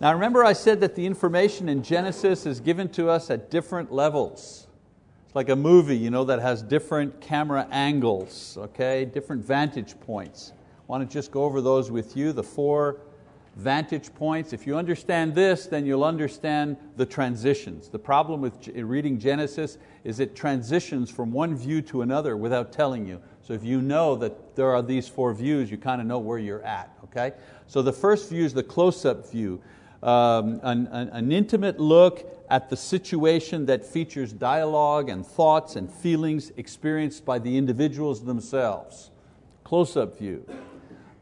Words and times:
Now 0.00 0.12
remember 0.12 0.44
I 0.44 0.52
said 0.52 0.80
that 0.80 0.94
the 0.94 1.06
information 1.06 1.68
in 1.68 1.82
Genesis 1.82 2.46
is 2.46 2.60
given 2.60 2.88
to 2.90 3.08
us 3.08 3.30
at 3.30 3.50
different 3.50 3.92
levels. 3.92 4.66
It's 5.24 5.34
like 5.36 5.48
a 5.48 5.56
movie 5.56 5.96
you 5.96 6.10
know, 6.10 6.24
that 6.24 6.40
has 6.40 6.62
different 6.62 7.20
camera 7.20 7.68
angles, 7.70 8.58
okay? 8.60 9.04
different 9.04 9.44
vantage 9.44 9.98
points. 10.00 10.52
I 10.56 10.82
want 10.88 11.08
to 11.08 11.12
just 11.12 11.30
go 11.30 11.44
over 11.44 11.60
those 11.60 11.90
with 11.90 12.16
you, 12.16 12.32
the 12.32 12.42
four 12.42 13.00
vantage 13.56 14.12
points. 14.14 14.52
If 14.52 14.66
you 14.66 14.76
understand 14.76 15.32
this, 15.32 15.66
then 15.66 15.86
you'll 15.86 16.04
understand 16.04 16.76
the 16.96 17.06
transitions. 17.06 17.88
The 17.88 17.98
problem 17.98 18.40
with 18.40 18.66
reading 18.74 19.18
Genesis 19.18 19.78
is 20.02 20.18
it 20.18 20.34
transitions 20.34 21.08
from 21.08 21.30
one 21.30 21.56
view 21.56 21.80
to 21.82 22.02
another 22.02 22.36
without 22.36 22.72
telling 22.72 23.06
you. 23.06 23.20
So 23.42 23.52
if 23.52 23.62
you 23.62 23.80
know 23.80 24.16
that 24.16 24.56
there 24.56 24.74
are 24.74 24.82
these 24.82 25.06
four 25.06 25.32
views, 25.32 25.70
you 25.70 25.78
kind 25.78 26.00
of 26.00 26.06
know 26.08 26.18
where 26.18 26.38
you're 26.38 26.64
at. 26.64 26.90
Okay? 27.04 27.32
So 27.68 27.80
the 27.80 27.92
first 27.92 28.28
view 28.28 28.44
is 28.44 28.52
the 28.52 28.62
close-up 28.62 29.30
view 29.30 29.62
um, 30.04 30.60
an, 30.62 30.86
an, 30.92 31.08
an 31.08 31.32
intimate 31.32 31.80
look 31.80 32.30
at 32.50 32.68
the 32.68 32.76
situation 32.76 33.66
that 33.66 33.84
features 33.84 34.32
dialogue 34.32 35.08
and 35.08 35.26
thoughts 35.26 35.76
and 35.76 35.90
feelings 35.90 36.52
experienced 36.58 37.24
by 37.24 37.38
the 37.38 37.56
individuals 37.56 38.24
themselves. 38.24 39.10
Close-up 39.64 40.18
view. 40.18 40.46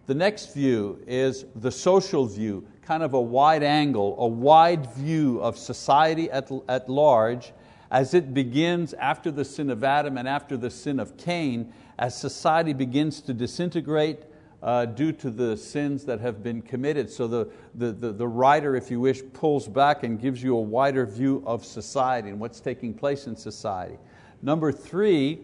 The 0.07 0.15
next 0.15 0.53
view 0.53 1.01
is 1.07 1.45
the 1.55 1.71
social 1.71 2.27
view, 2.27 2.67
kind 2.83 3.05
of 3.05 3.15
a 3.15 3.21
wide 3.21 3.63
angle, 3.63 4.17
a 4.19 4.27
wide 4.27 4.93
view 4.95 5.41
of 5.41 5.57
society 5.57 6.29
at, 6.31 6.51
at 6.69 6.89
large 6.89 7.53
as 7.93 8.15
it 8.15 8.35
begins 8.35 8.95
after 8.95 9.31
the 9.31 9.45
sin 9.45 9.71
of 9.71 9.85
Adam 9.85 10.19
and 10.19 10.27
after 10.27 10.57
the 10.57 10.71
sin 10.71 10.99
of 10.99 11.17
Cain, 11.17 11.73
as 11.99 12.19
society 12.19 12.73
begins 12.73 13.21
to 13.21 13.33
disintegrate 13.33 14.25
uh, 14.63 14.85
due 14.85 15.11
to 15.11 15.31
the 15.31 15.57
sins 15.57 16.05
that 16.05 16.21
have 16.21 16.43
been 16.43 16.63
committed. 16.63 17.11
So 17.11 17.27
the, 17.27 17.51
the, 17.75 17.93
the, 17.93 18.13
the, 18.13 18.29
writer, 18.29 18.77
if 18.77 18.91
you 18.91 19.01
wish, 19.01 19.21
pulls 19.33 19.67
back 19.67 20.05
and 20.05 20.21
gives 20.21 20.43
you 20.43 20.57
a 20.57 20.61
wider 20.61 21.05
view 21.05 21.43
of 21.47 21.65
society 21.65 22.31
and 22.31 22.39
what's 22.39 22.61
taking 22.61 22.95
place 22.95 23.27
in 23.27 23.35
society. 23.35 23.99
Number 24.41 24.71
three, 24.71 25.41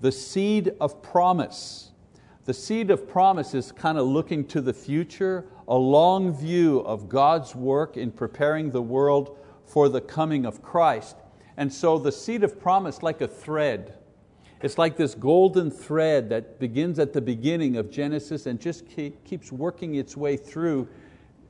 the 0.00 0.12
seed 0.12 0.74
of 0.80 1.02
promise. 1.02 1.90
The 2.44 2.54
seed 2.54 2.90
of 2.90 3.08
promise 3.08 3.54
is 3.54 3.72
kind 3.72 3.98
of 3.98 4.06
looking 4.06 4.46
to 4.48 4.60
the 4.60 4.72
future, 4.72 5.46
a 5.68 5.76
long 5.76 6.32
view 6.32 6.80
of 6.80 7.08
God's 7.08 7.54
work 7.54 7.96
in 7.96 8.10
preparing 8.10 8.70
the 8.70 8.82
world 8.82 9.36
for 9.66 9.88
the 9.88 10.00
coming 10.00 10.46
of 10.46 10.62
Christ. 10.62 11.16
And 11.56 11.72
so 11.72 11.98
the 11.98 12.12
seed 12.12 12.42
of 12.42 12.60
promise, 12.60 13.02
like 13.02 13.20
a 13.20 13.28
thread, 13.28 13.94
it's 14.62 14.76
like 14.76 14.96
this 14.96 15.14
golden 15.14 15.70
thread 15.70 16.28
that 16.30 16.58
begins 16.58 16.98
at 16.98 17.12
the 17.12 17.20
beginning 17.20 17.76
of 17.76 17.90
Genesis 17.90 18.46
and 18.46 18.60
just 18.60 18.84
keeps 19.24 19.50
working 19.50 19.94
its 19.94 20.16
way 20.16 20.36
through 20.36 20.88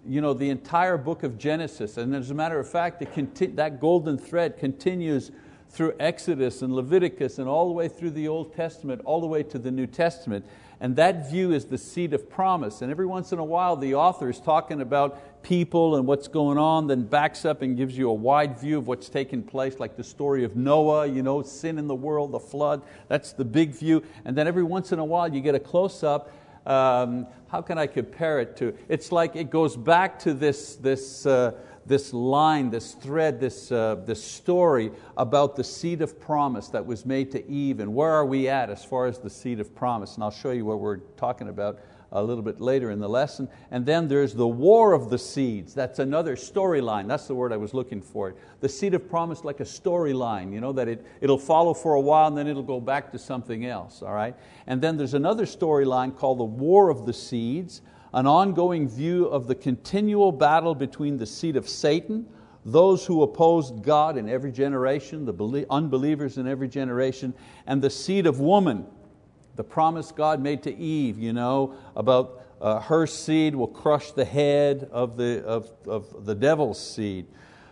you 0.07 0.21
know, 0.21 0.33
the 0.33 0.49
entire 0.49 0.97
book 0.97 1.23
of 1.23 1.37
Genesis. 1.37 1.97
And 1.97 2.15
as 2.15 2.31
a 2.31 2.35
matter 2.35 2.59
of 2.59 2.69
fact, 2.69 3.01
that 3.01 3.81
golden 3.81 4.17
thread 4.17 4.57
continues 4.59 5.31
through 5.69 5.95
Exodus 6.01 6.63
and 6.63 6.75
Leviticus 6.75 7.39
and 7.39 7.49
all 7.49 7.67
the 7.67 7.73
way 7.73 7.89
through 7.89 8.11
the 8.11 8.27
Old 8.27 8.55
Testament, 8.55 9.03
all 9.05 9.21
the 9.21 9.27
way 9.27 9.43
to 9.45 9.59
the 9.59 9.71
New 9.71 9.87
Testament. 9.87 10.45
And 10.81 10.97
that 10.97 11.31
view 11.31 11.53
is 11.53 11.67
the 11.67 11.77
seed 11.77 12.15
of 12.15 12.31
promise. 12.31 12.81
And 12.81 12.91
every 12.91 13.05
once 13.05 13.33
in 13.33 13.39
a 13.39 13.45
while, 13.45 13.77
the 13.77 13.95
author 13.95 14.31
is 14.31 14.41
talking 14.41 14.81
about 14.81 15.43
people 15.43 15.97
and 15.97 16.07
what's 16.07 16.27
going 16.27 16.57
on, 16.57 16.87
then 16.87 17.03
backs 17.03 17.45
up 17.45 17.61
and 17.61 17.77
gives 17.77 17.97
you 17.97 18.09
a 18.09 18.15
wide 18.15 18.59
view 18.59 18.79
of 18.79 18.87
what's 18.87 19.11
taken 19.11 19.43
place, 19.43 19.79
like 19.79 19.97
the 19.97 20.05
story 20.05 20.43
of 20.43 20.57
Noah, 20.57 21.07
you 21.07 21.23
know, 21.23 21.43
sin 21.43 21.79
in 21.79 21.87
the 21.87 21.95
world, 21.95 22.33
the 22.33 22.41
flood. 22.41 22.83
That's 23.09 23.33
the 23.33 23.45
big 23.45 23.73
view. 23.73 24.03
And 24.25 24.37
then 24.37 24.49
every 24.49 24.63
once 24.63 24.91
in 24.93 24.99
a 24.99 25.05
while, 25.05 25.33
you 25.33 25.41
get 25.41 25.55
a 25.55 25.61
close 25.61 26.03
up. 26.03 26.33
Um, 26.67 27.27
how 27.49 27.61
can 27.63 27.79
I 27.79 27.87
compare 27.87 28.41
it 28.41 28.57
to? 28.59 28.75
It's 28.89 29.13
like 29.13 29.37
it 29.37 29.51
goes 29.51 29.77
back 29.77 30.19
to 30.21 30.33
this, 30.33 30.77
this 30.77 31.27
uh, 31.27 31.53
this 31.91 32.15
line, 32.15 32.71
this 32.71 32.95
thread, 32.95 33.41
this, 33.41 33.71
uh, 33.71 33.97
this 34.07 34.23
story 34.23 34.93
about 35.17 35.57
the 35.57 35.65
seed 35.65 36.01
of 36.01 36.19
promise 36.19 36.69
that 36.69 36.87
was 36.87 37.05
made 37.05 37.33
to 37.33 37.47
Eve 37.51 37.81
and 37.81 37.93
where 37.93 38.13
are 38.13 38.25
we 38.25 38.49
at 38.49 38.71
as 38.71 38.85
far 38.85 39.07
as 39.07 39.19
the 39.19 39.29
seed 39.29 39.61
of 39.61 39.75
promise. 39.75 40.15
And 40.15 40.25
I'll 40.25 40.31
show 40.31 40.53
you 40.53 40.65
what 40.65 40.79
we're 40.79 40.99
talking 41.19 41.49
about 41.49 41.81
a 42.13 42.23
little 42.23 42.43
bit 42.43 42.61
later 42.61 42.91
in 42.91 43.01
the 43.01 43.09
lesson. 43.09 43.49
And 43.71 43.85
then 43.85 44.09
there's 44.09 44.35
the 44.35 44.47
war 44.47 44.93
of 44.93 45.11
the 45.11 45.19
seeds. 45.19 45.75
That's 45.75 45.99
another 45.99 46.37
storyline. 46.37 47.09
That's 47.09 47.27
the 47.27 47.35
word 47.35 47.53
I 47.53 47.57
was 47.57 47.75
looking 47.75 48.03
for. 48.03 48.35
The 48.61 48.69
seed 48.69 48.95
of 48.95 49.09
promise 49.09 49.45
like 49.45 49.61
a 49.61 49.65
storyline, 49.65 50.53
you 50.53 50.61
know, 50.61 50.73
that 50.73 50.89
it, 50.89 51.05
it'll 51.21 51.39
follow 51.39 51.75
for 51.75 51.95
a 51.95 52.01
while 52.01 52.29
and 52.29 52.37
then 52.37 52.47
it'll 52.47 52.63
go 52.63 52.81
back 52.81 53.11
to 53.13 53.19
something 53.19 53.67
else. 53.67 54.01
All 54.03 54.15
right? 54.15 54.37
And 54.67 54.81
then 54.81 54.97
there's 54.97 55.15
another 55.15 55.45
storyline 55.45 56.17
called 56.17 56.39
the 56.39 56.45
war 56.45 56.89
of 56.89 57.05
the 57.05 57.13
seeds 57.13 57.83
an 58.13 58.27
ongoing 58.27 58.89
view 58.89 59.27
of 59.27 59.47
the 59.47 59.55
continual 59.55 60.33
battle 60.33 60.75
between 60.75 61.17
the 61.17 61.27
seed 61.27 61.57
of 61.57 61.69
Satan, 61.69 62.27
those 62.65 63.07
who 63.07 63.23
opposed 63.23 63.83
God 63.83 64.17
in 64.17 64.29
every 64.29 64.53
generation, 64.53 65.25
the 65.25 65.67
unbelievers 65.71 66.37
in 66.37 66.47
every 66.47 66.69
generation, 66.69 67.33
and 67.67 67.81
the 67.81 67.91
seed 67.91 68.27
of 68.27 68.41
woman, 68.41 68.87
the 69.57 69.65
promise 69.65 70.13
God 70.13 70.41
made 70.41 70.63
to 70.65 70.77
Eve, 70.77 71.19
you 71.19 71.33
know, 71.33 71.75
about 71.97 72.43
uh, 72.61 72.81
her 72.81 73.07
seed 73.07 73.55
will 73.55 73.69
crush 73.69 74.13
the 74.13 74.25
head 74.25 74.89
of 74.93 75.17
the, 75.17 75.43
of, 75.45 75.71
of 75.87 76.27
the 76.27 76.35
devil's 76.35 76.79
seed. 76.79 77.27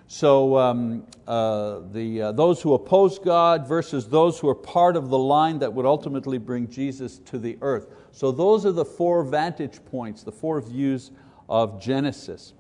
So 0.06 0.56
um, 0.56 1.06
uh, 1.27 1.81
the, 1.93 2.22
uh, 2.22 2.32
those 2.32 2.62
who 2.62 2.72
oppose 2.72 3.19
God 3.19 3.69
versus 3.69 4.09
those 4.09 4.38
who 4.38 4.48
are 4.48 4.54
part 4.54 4.97
of 4.97 5.10
the 5.10 5.19
line 5.19 5.59
that 5.59 5.71
would 5.75 5.84
ultimately 5.84 6.38
bring 6.38 6.66
Jesus 6.69 7.19
to 7.27 7.38
the 7.38 7.59
earth. 7.60 7.88
So 8.12 8.32
those 8.32 8.66
are 8.66 8.72
the 8.72 8.84
four 8.84 9.22
vantage 9.22 9.84
points, 9.84 10.22
the 10.22 10.32
four 10.32 10.60
views 10.60 11.10
of 11.48 11.80
Genesis. 11.80 12.54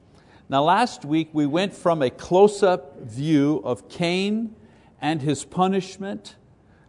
Now 0.48 0.62
last 0.62 1.04
week 1.04 1.30
we 1.32 1.46
went 1.46 1.74
from 1.74 2.00
a 2.02 2.10
close-up 2.10 3.00
view 3.02 3.60
of 3.64 3.88
Cain 3.88 4.54
and 5.00 5.20
his 5.20 5.44
punishment. 5.44 6.36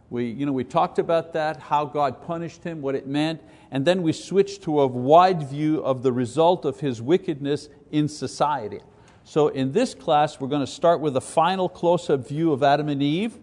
We, 0.08 0.26
you 0.26 0.46
know, 0.46 0.52
we 0.52 0.64
talked 0.64 0.98
about 0.98 1.32
that, 1.34 1.58
how 1.58 1.84
God 1.84 2.22
punished 2.22 2.64
him, 2.64 2.80
what 2.82 2.94
it 2.94 3.06
meant, 3.06 3.40
and 3.70 3.84
then 3.84 4.02
we 4.02 4.12
switched 4.12 4.62
to 4.62 4.80
a 4.80 4.86
wide 4.86 5.48
view 5.48 5.80
of 5.84 6.02
the 6.02 6.12
result 6.12 6.64
of 6.64 6.80
his 6.80 7.00
wickedness 7.00 7.68
in 7.92 8.08
society. 8.08 8.80
So 9.22 9.48
in 9.48 9.72
this 9.72 9.94
class, 9.94 10.40
we're 10.40 10.48
going 10.48 10.66
to 10.66 10.72
start 10.72 11.00
with 11.00 11.16
a 11.16 11.20
final 11.20 11.68
close-up 11.68 12.26
view 12.26 12.52
of 12.52 12.62
Adam 12.62 12.88
and 12.88 13.02
Eve, 13.02 13.38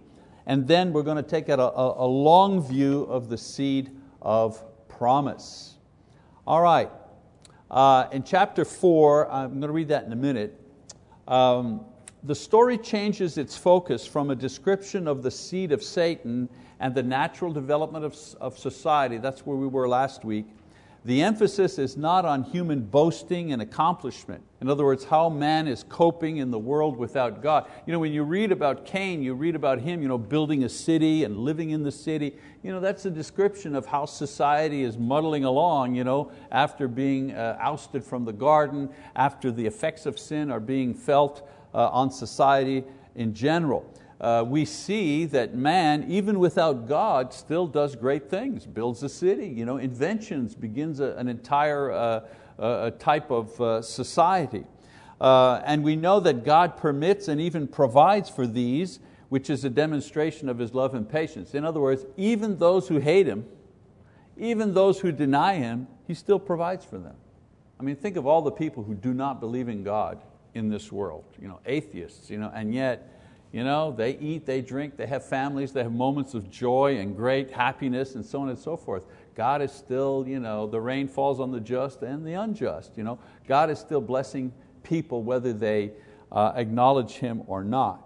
and 0.45 0.67
then 0.67 0.91
we're 0.91 1.03
going 1.03 1.17
to 1.17 1.23
take 1.23 1.47
a, 1.47 1.57
a, 1.57 2.05
a 2.05 2.07
long 2.07 2.61
view 2.61 3.03
of 3.03 3.29
the 3.29 3.37
seed 3.37 3.91
of 4.21 4.61
promise. 4.97 5.75
All 6.45 6.61
right, 6.61 6.89
uh, 7.69 8.07
in 8.11 8.23
chapter 8.23 8.65
four, 8.65 9.31
I'm 9.31 9.49
going 9.49 9.61
to 9.61 9.71
read 9.71 9.89
that 9.89 10.05
in 10.05 10.13
a 10.13 10.17
minute. 10.17 10.59
Um, 11.27 11.85
the 12.23 12.35
story 12.35 12.77
changes 12.77 13.37
its 13.37 13.55
focus 13.55 14.07
from 14.07 14.31
a 14.31 14.35
description 14.35 15.07
of 15.07 15.23
the 15.23 15.31
seed 15.31 15.71
of 15.71 15.83
Satan 15.83 16.49
and 16.79 16.95
the 16.95 17.03
natural 17.03 17.51
development 17.51 18.05
of, 18.05 18.17
of 18.41 18.57
society, 18.57 19.17
that's 19.17 19.45
where 19.45 19.57
we 19.57 19.67
were 19.67 19.87
last 19.87 20.25
week, 20.25 20.47
the 21.07 21.21
emphasis 21.21 21.79
is 21.79 21.95
not 21.95 22.25
on 22.25 22.43
human 22.43 22.81
boasting 22.81 23.53
and 23.53 23.61
accomplishment. 23.61 24.43
In 24.59 24.69
other 24.69 24.83
words, 24.83 25.05
how 25.05 25.29
man 25.29 25.65
is 25.65 25.85
coping 25.87 26.35
in 26.35 26.51
the 26.51 26.59
world 26.59 26.97
without 26.97 27.41
God. 27.41 27.65
You 27.85 27.93
know, 27.93 27.99
when 27.99 28.11
you 28.11 28.23
read 28.23 28.51
about 28.51 28.85
Cain, 28.85 29.23
you 29.23 29.33
read 29.33 29.55
about 29.55 29.79
him 29.79 30.01
you 30.01 30.09
know, 30.09 30.17
building 30.17 30.65
a 30.65 30.69
city 30.69 31.23
and 31.23 31.37
living 31.37 31.69
in 31.69 31.81
the 31.81 31.93
city. 31.93 32.35
You 32.61 32.73
know, 32.73 32.81
that's 32.81 33.05
a 33.05 33.09
description 33.09 33.73
of 33.73 33.85
how 33.85 34.03
society 34.03 34.83
is 34.83 34.97
muddling 34.97 35.45
along 35.45 35.95
you 35.95 36.03
know, 36.03 36.29
after 36.51 36.89
being 36.89 37.31
uh, 37.31 37.57
ousted 37.61 38.03
from 38.03 38.25
the 38.25 38.33
garden, 38.33 38.89
after 39.15 39.49
the 39.49 39.65
effects 39.65 40.05
of 40.05 40.19
sin 40.19 40.51
are 40.51 40.59
being 40.59 40.93
felt 40.93 41.47
uh, 41.73 41.87
on 41.87 42.11
society 42.11 42.83
in 43.15 43.33
general 43.33 43.89
uh, 44.19 44.43
we 44.47 44.65
see 44.65 45.25
that 45.25 45.55
man, 45.55 46.05
even 46.07 46.39
without 46.39 46.87
God, 46.87 47.33
still 47.33 47.67
does 47.67 47.95
great 47.95 48.29
things, 48.29 48.65
builds 48.65 49.03
a 49.03 49.09
city, 49.09 49.47
you 49.47 49.65
know, 49.65 49.77
inventions, 49.77 50.55
begins 50.55 50.99
a, 50.99 51.13
an 51.17 51.27
entire 51.27 51.91
uh, 51.91 52.21
uh, 52.57 52.91
type 52.91 53.29
of 53.29 53.59
uh, 53.61 53.81
society. 53.81 54.65
Uh, 55.21 55.61
and 55.65 55.83
we 55.83 55.95
know 55.95 56.19
that 56.19 56.43
God 56.43 56.77
permits 56.77 57.27
and 57.27 57.39
even 57.39 57.67
provides 57.67 58.29
for 58.29 58.47
these, 58.47 58.99
which 59.29 59.49
is 59.49 59.63
a 59.65 59.69
demonstration 59.69 60.49
of 60.49 60.57
His 60.57 60.73
love 60.73 60.95
and 60.95 61.07
patience. 61.07 61.53
In 61.53 61.63
other 61.63 61.79
words, 61.79 62.05
even 62.17 62.57
those 62.57 62.87
who 62.87 62.97
hate 62.97 63.27
Him, 63.27 63.45
even 64.35 64.73
those 64.73 64.99
who 64.99 65.11
deny 65.11 65.55
Him, 65.55 65.87
He 66.07 66.13
still 66.15 66.39
provides 66.39 66.85
for 66.85 66.97
them. 66.97 67.15
I 67.79 67.83
mean, 67.83 67.95
think 67.95 68.15
of 68.15 68.25
all 68.25 68.41
the 68.41 68.51
people 68.51 68.83
who 68.83 68.95
do 68.95 69.13
not 69.13 69.39
believe 69.39 69.69
in 69.69 69.83
God 69.83 70.23
in 70.55 70.69
this 70.69 70.91
world, 70.91 71.25
you 71.39 71.47
know, 71.47 71.59
atheists, 71.67 72.31
you 72.31 72.39
know, 72.39 72.51
and 72.53 72.73
yet 72.73 73.16
you 73.51 73.63
know, 73.63 73.91
they 73.91 74.17
eat, 74.17 74.45
they 74.45 74.61
drink, 74.61 74.97
they 74.97 75.07
have 75.07 75.25
families, 75.25 75.71
they 75.71 75.83
have 75.83 75.93
moments 75.93 76.33
of 76.33 76.49
joy 76.49 76.97
and 76.97 77.15
great 77.15 77.51
happiness 77.51 78.15
and 78.15 78.25
so 78.25 78.41
on 78.41 78.49
and 78.49 78.59
so 78.59 78.75
forth. 78.75 79.05
God 79.35 79.61
is 79.61 79.71
still, 79.71 80.25
you 80.27 80.39
know, 80.39 80.67
the 80.67 80.81
rain 80.81 81.07
falls 81.07 81.39
on 81.39 81.51
the 81.51 81.59
just 81.59 82.01
and 82.01 82.25
the 82.25 82.33
unjust. 82.33 82.97
You 82.97 83.03
know? 83.03 83.19
God 83.47 83.69
is 83.69 83.79
still 83.79 84.01
blessing 84.01 84.51
people 84.83 85.23
whether 85.23 85.53
they 85.53 85.91
uh, 86.31 86.53
acknowledge 86.55 87.13
Him 87.13 87.43
or 87.47 87.63
not. 87.63 88.03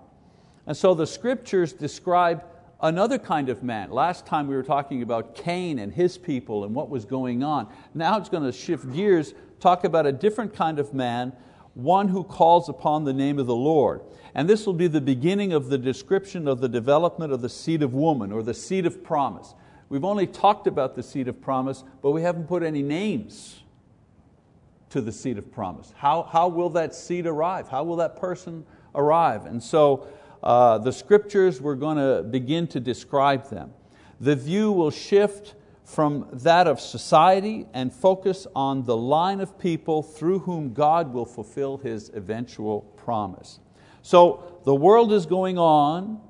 And 0.67 0.77
so 0.77 0.93
the 0.93 1.07
scriptures 1.07 1.73
describe 1.73 2.43
another 2.81 3.17
kind 3.17 3.49
of 3.49 3.63
man. 3.63 3.91
Last 3.91 4.25
time 4.25 4.47
we 4.47 4.55
were 4.55 4.63
talking 4.63 5.01
about 5.01 5.35
Cain 5.35 5.79
and 5.79 5.93
his 5.93 6.17
people 6.17 6.63
and 6.63 6.73
what 6.73 6.89
was 6.89 7.05
going 7.05 7.43
on. 7.43 7.67
Now 7.93 8.17
it's 8.17 8.29
going 8.29 8.43
to 8.43 8.51
shift 8.51 8.91
gears, 8.93 9.33
talk 9.59 9.83
about 9.83 10.05
a 10.05 10.11
different 10.11 10.53
kind 10.53 10.79
of 10.79 10.93
man 10.93 11.33
one 11.73 12.09
who 12.09 12.23
calls 12.23 12.69
upon 12.69 13.03
the 13.03 13.13
name 13.13 13.39
of 13.39 13.47
the 13.47 13.55
Lord. 13.55 14.01
And 14.33 14.49
this 14.49 14.65
will 14.65 14.73
be 14.73 14.87
the 14.87 15.01
beginning 15.01 15.53
of 15.53 15.69
the 15.69 15.77
description 15.77 16.47
of 16.47 16.61
the 16.61 16.69
development 16.69 17.33
of 17.33 17.41
the 17.41 17.49
seed 17.49 17.83
of 17.83 17.93
woman 17.93 18.31
or 18.31 18.43
the 18.43 18.53
seed 18.53 18.85
of 18.85 19.03
promise. 19.03 19.53
We've 19.89 20.05
only 20.05 20.27
talked 20.27 20.67
about 20.67 20.95
the 20.95 21.03
seed 21.03 21.27
of 21.27 21.41
promise, 21.41 21.83
but 22.01 22.11
we 22.11 22.21
haven't 22.21 22.47
put 22.47 22.63
any 22.63 22.81
names 22.81 23.61
to 24.89 25.01
the 25.01 25.11
seed 25.11 25.37
of 25.37 25.51
promise. 25.51 25.93
How, 25.97 26.23
how 26.23 26.47
will 26.47 26.69
that 26.71 26.95
seed 26.95 27.25
arrive? 27.25 27.67
How 27.67 27.83
will 27.83 27.97
that 27.97 28.17
person 28.17 28.65
arrive? 28.95 29.45
And 29.45 29.61
so 29.61 30.07
uh, 30.43 30.77
the 30.77 30.91
scriptures, 30.91 31.61
we're 31.61 31.75
going 31.75 31.97
to 31.97 32.23
begin 32.23 32.67
to 32.67 32.79
describe 32.79 33.49
them. 33.49 33.73
The 34.19 34.35
view 34.35 34.71
will 34.71 34.91
shift 34.91 35.55
from 35.83 36.27
that 36.31 36.67
of 36.67 36.79
society 36.79 37.65
and 37.73 37.91
focus 37.91 38.47
on 38.55 38.85
the 38.85 38.95
line 38.95 39.41
of 39.41 39.59
people 39.59 40.03
through 40.03 40.39
whom 40.39 40.73
God 40.73 41.13
will 41.13 41.25
fulfill 41.25 41.77
His 41.77 42.09
eventual 42.13 42.81
promise. 42.97 43.59
So 44.01 44.61
the 44.65 44.75
world 44.75 45.11
is 45.11 45.25
going 45.25 45.57
on, 45.57 46.21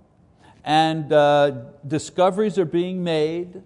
and 0.63 1.11
uh, 1.11 1.51
discoveries 1.87 2.57
are 2.57 2.65
being 2.65 3.03
made. 3.03 3.61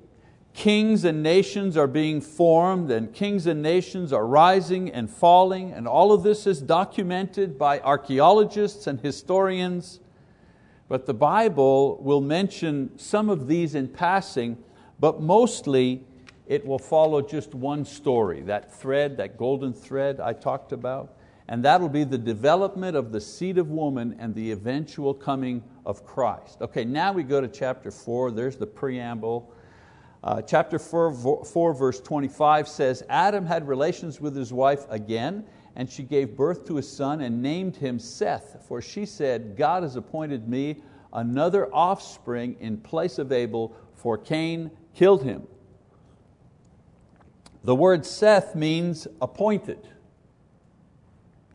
Kings 0.53 1.03
and 1.03 1.21
nations 1.21 1.75
are 1.75 1.87
being 1.87 2.21
formed, 2.21 2.89
and 2.89 3.13
kings 3.13 3.45
and 3.45 3.61
nations 3.61 4.13
are 4.13 4.25
rising 4.25 4.89
and 4.89 5.09
falling, 5.09 5.71
and 5.71 5.87
all 5.87 6.13
of 6.13 6.23
this 6.23 6.47
is 6.47 6.61
documented 6.61 7.57
by 7.57 7.79
archaeologists 7.81 8.87
and 8.87 9.01
historians. 9.01 9.99
But 10.87 11.07
the 11.07 11.13
Bible 11.13 11.97
will 12.01 12.21
mention 12.21 12.97
some 12.97 13.29
of 13.29 13.47
these 13.47 13.75
in 13.75 13.87
passing 13.89 14.57
but 14.99 15.21
mostly 15.21 16.03
it 16.47 16.65
will 16.65 16.79
follow 16.79 17.21
just 17.21 17.55
one 17.55 17.85
story, 17.85 18.41
that 18.41 18.73
thread, 18.73 19.17
that 19.17 19.37
golden 19.37 19.73
thread 19.73 20.19
I 20.19 20.33
talked 20.33 20.71
about, 20.71 21.15
and 21.47 21.63
that'll 21.63 21.89
be 21.89 22.03
the 22.03 22.17
development 22.17 22.95
of 22.95 23.11
the 23.11 23.21
seed 23.21 23.57
of 23.57 23.69
woman 23.69 24.15
and 24.19 24.33
the 24.33 24.51
eventual 24.51 25.13
coming 25.13 25.63
of 25.85 26.05
Christ. 26.05 26.61
Okay, 26.61 26.85
now 26.85 27.13
we 27.13 27.23
go 27.23 27.41
to 27.41 27.47
chapter 27.47 27.91
four, 27.91 28.31
there's 28.31 28.57
the 28.57 28.67
preamble. 28.67 29.51
Uh, 30.23 30.41
chapter 30.41 30.79
four, 30.79 31.13
4, 31.45 31.73
verse 31.75 31.99
25 31.99 32.67
says, 32.67 33.03
Adam 33.09 33.45
had 33.45 33.67
relations 33.67 34.19
with 34.19 34.35
his 34.35 34.51
wife 34.51 34.85
again, 34.89 35.45
and 35.75 35.87
she 35.87 36.01
gave 36.01 36.35
birth 36.35 36.65
to 36.65 36.79
a 36.79 36.83
son 36.83 37.21
and 37.21 37.43
named 37.43 37.75
him 37.75 37.99
Seth, 37.99 38.65
for 38.67 38.81
she 38.81 39.05
said, 39.05 39.55
God 39.55 39.83
has 39.83 39.95
appointed 39.95 40.49
me 40.49 40.77
another 41.13 41.71
offspring 41.73 42.55
in 42.59 42.77
place 42.77 43.19
of 43.19 43.31
Abel, 43.31 43.75
for 43.93 44.17
Cain 44.17 44.71
killed 44.95 45.23
him. 45.23 45.47
The 47.63 47.75
word 47.75 48.05
Seth 48.05 48.55
means 48.55 49.07
appointed 49.21 49.87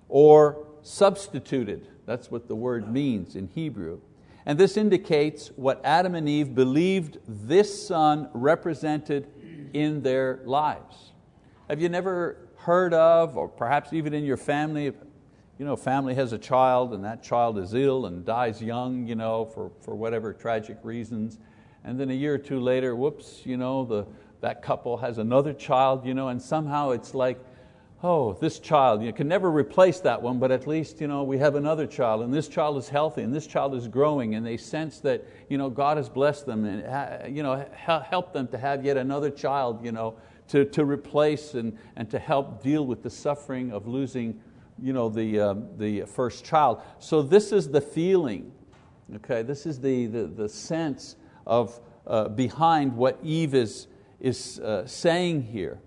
or 0.09 0.67
substituted. 0.83 1.89
That's 2.07 2.31
what 2.31 2.49
the 2.49 2.57
word 2.57 2.93
means 2.93 3.37
in 3.37 3.49
Hebrew. 3.49 4.01
And 4.47 4.59
this 4.59 4.77
indicates 4.77 5.49
what 5.57 5.81
Adam 5.85 6.15
and 6.15 6.29
Eve 6.29 6.55
believed 6.55 7.19
this 7.27 7.87
son 7.87 8.29
represented 8.33 9.29
in 9.73 10.03
their 10.03 10.41
lives. 10.45 11.13
Have 11.69 11.81
you 11.81 11.89
never 11.89 12.49
heard 12.57 12.93
of, 12.93 13.37
or 13.37 13.49
perhaps 13.49 13.93
even 13.93 14.13
in 14.13 14.25
your 14.25 14.37
family, 14.37 14.85
you 14.85 15.65
know, 15.65 15.77
family 15.77 16.15
has 16.15 16.33
a 16.33 16.39
child 16.39 16.93
and 16.93 17.05
that 17.05 17.23
child 17.23 17.59
is 17.59 17.75
ill 17.75 18.07
and 18.07 18.25
dies 18.25 18.61
young 18.61 19.07
you 19.07 19.15
know, 19.15 19.45
for, 19.45 19.71
for 19.81 19.95
whatever 19.95 20.33
tragic 20.33 20.79
reasons, 20.83 21.39
and 21.85 21.99
then 21.99 22.11
a 22.11 22.15
year 22.15 22.35
or 22.35 22.39
two 22.39 22.61
later, 22.61 22.95
whoops, 22.95 23.43
you 23.45 23.57
know, 23.57 23.85
the, 23.85 24.07
that 24.41 24.63
couple 24.63 24.97
has 24.99 25.19
another 25.19 25.53
child, 25.53 26.05
you 26.05 26.15
know, 26.15 26.29
and 26.29 26.41
somehow 26.41 26.91
it's 26.91 27.15
like, 27.15 27.39
oh, 28.03 28.33
this 28.35 28.59
child, 28.59 29.03
you 29.03 29.13
can 29.13 29.29
never 29.29 29.51
replace 29.51 30.01
that 30.01 30.21
one, 30.21 30.39
but 30.39 30.51
at 30.51 30.67
least 30.67 31.01
you 31.01 31.07
know, 31.07 31.23
we 31.23 31.37
have 31.37 31.55
another 31.55 31.87
child, 31.87 32.23
and 32.23 32.33
this 32.33 32.49
child 32.49 32.79
is 32.79 32.89
healthy, 32.89 33.23
and 33.23 33.35
this 33.35 33.47
child 33.47 33.75
is 33.75 33.89
growing, 33.89 34.35
and 34.35 34.47
they 34.47 34.57
sense 34.57 35.01
that 35.01 35.23
you 35.49 35.59
know, 35.59 35.69
God 35.69 35.99
has 35.99 36.09
blessed 36.09 36.47
them 36.47 36.65
and 36.65 37.37
you 37.37 37.43
know, 37.43 37.67
help 37.75 38.33
them 38.33 38.49
to 38.49 38.59
have 38.59 38.85
yet 38.85 38.97
another 38.97 39.31
child 39.31 39.85
you 39.85 39.93
know, 39.93 40.17
to, 40.49 40.65
to 40.67 40.85
replace 40.85 41.55
and, 41.55 41.77
and 41.97 42.11
to 42.11 42.19
help 42.19 42.63
deal 42.63 42.87
with 42.87 43.03
the 43.03 43.11
suffering 43.11 43.71
of 43.73 43.87
losing 43.87 44.41
you 44.83 44.93
know, 44.93 45.09
the, 45.09 45.39
uh, 45.39 45.55
the 45.77 46.03
first 46.03 46.45
child. 46.45 46.81
So 46.99 47.23
this 47.23 47.53
is 47.53 47.69
the 47.69 47.81
feeling, 47.81 48.51
okay? 49.17 49.43
this 49.43 49.67
is 49.67 49.79
the, 49.79 50.07
the, 50.07 50.27
the 50.27 50.49
sense 50.49 51.17
of, 51.51 51.81
uh, 52.07 52.29
behind 52.29 52.97
what 52.97 53.19
Eve 53.23 53.55
is, 53.55 53.89
is 54.21 54.61
uh, 54.61 54.87
saying 54.87 55.43
here. 55.43 55.81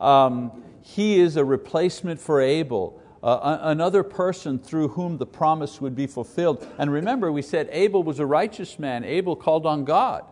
Um, 0.00 0.64
he 0.82 1.20
is 1.20 1.36
a 1.36 1.44
replacement 1.44 2.20
for 2.20 2.42
Abel, 2.42 3.00
uh, 3.22 3.58
another 3.62 4.02
person 4.02 4.58
through 4.58 4.88
whom 4.88 5.16
the 5.16 5.24
promise 5.24 5.80
would 5.80 5.94
be 5.94 6.06
fulfilled. 6.06 6.66
And 6.78 6.92
remember, 6.92 7.32
we 7.32 7.40
said 7.40 7.68
Abel 7.70 8.02
was 8.02 8.18
a 8.18 8.26
righteous 8.26 8.78
man. 8.78 9.04
Abel 9.04 9.36
called 9.36 9.64
on 9.64 9.84
God. 9.84 10.24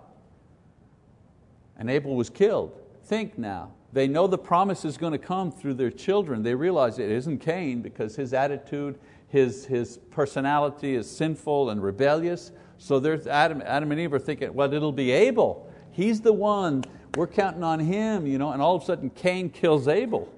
And 1.77 1.89
Abel 1.89 2.17
was 2.17 2.29
killed. 2.29 2.79
Think 3.05 3.39
now. 3.39 3.71
They 3.93 4.09
know 4.09 4.27
the 4.27 4.39
promise 4.39 4.85
is 4.85 4.97
going 4.97 5.13
to 5.13 5.19
come 5.19 5.53
through 5.53 5.75
their 5.75 5.91
children. 5.91 6.43
They 6.43 6.55
realize 6.55 6.99
it 6.99 7.11
isn't 7.11 7.39
Cain 7.39 7.83
because 7.83 8.17
his 8.17 8.35
attitude, 8.35 8.99
his, 9.29 9.65
his 9.65 9.99
personality 10.11 10.97
is 10.97 11.11
sinful 11.11 11.71
and 11.71 11.83
rebellious. 11.83 12.53
So 12.83 12.99
there's 12.99 13.29
Adam, 13.29 13.63
Adam 13.65 13.93
and 13.93 14.01
Eve 14.01 14.13
are 14.13 14.19
thinking, 14.19 14.53
well, 14.55 14.75
it'll 14.75 14.91
be 14.91 15.13
Abel. 15.13 15.73
He's 15.93 16.21
the 16.21 16.33
one, 16.33 16.83
we're 17.15 17.29
counting 17.29 17.63
on 17.63 17.79
him, 17.79 18.27
you 18.27 18.39
know, 18.39 18.51
and 18.51 18.61
all 18.61 18.75
of 18.75 18.83
a 18.83 18.85
sudden 18.85 19.09
Cain 19.11 19.51
kills 19.51 19.87
Abel. 19.87 20.29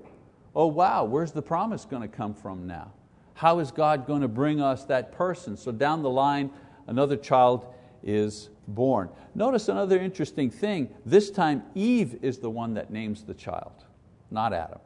Oh 0.54 0.66
wow, 0.66 1.04
where's 1.04 1.32
the 1.32 1.40
promise 1.40 1.86
going 1.86 2.02
to 2.02 2.08
come 2.08 2.34
from 2.34 2.66
now? 2.66 2.92
How 3.32 3.60
is 3.60 3.70
God 3.70 4.06
going 4.06 4.20
to 4.20 4.28
bring 4.28 4.60
us 4.60 4.84
that 4.84 5.12
person? 5.12 5.56
So 5.56 5.72
down 5.72 6.02
the 6.02 6.10
line, 6.10 6.50
another 6.86 7.16
child 7.16 7.64
is 8.02 8.50
born. 8.68 9.08
Notice 9.34 9.70
another 9.70 9.98
interesting 9.98 10.50
thing. 10.50 10.94
This 11.06 11.30
time 11.30 11.62
Eve 11.74 12.18
is 12.20 12.40
the 12.40 12.50
one 12.50 12.74
that 12.74 12.90
names 12.90 13.24
the 13.24 13.32
child, 13.32 13.84
not 14.30 14.52
Adam. 14.52 14.80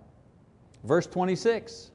Verse 0.84 1.08
26, 1.08 1.90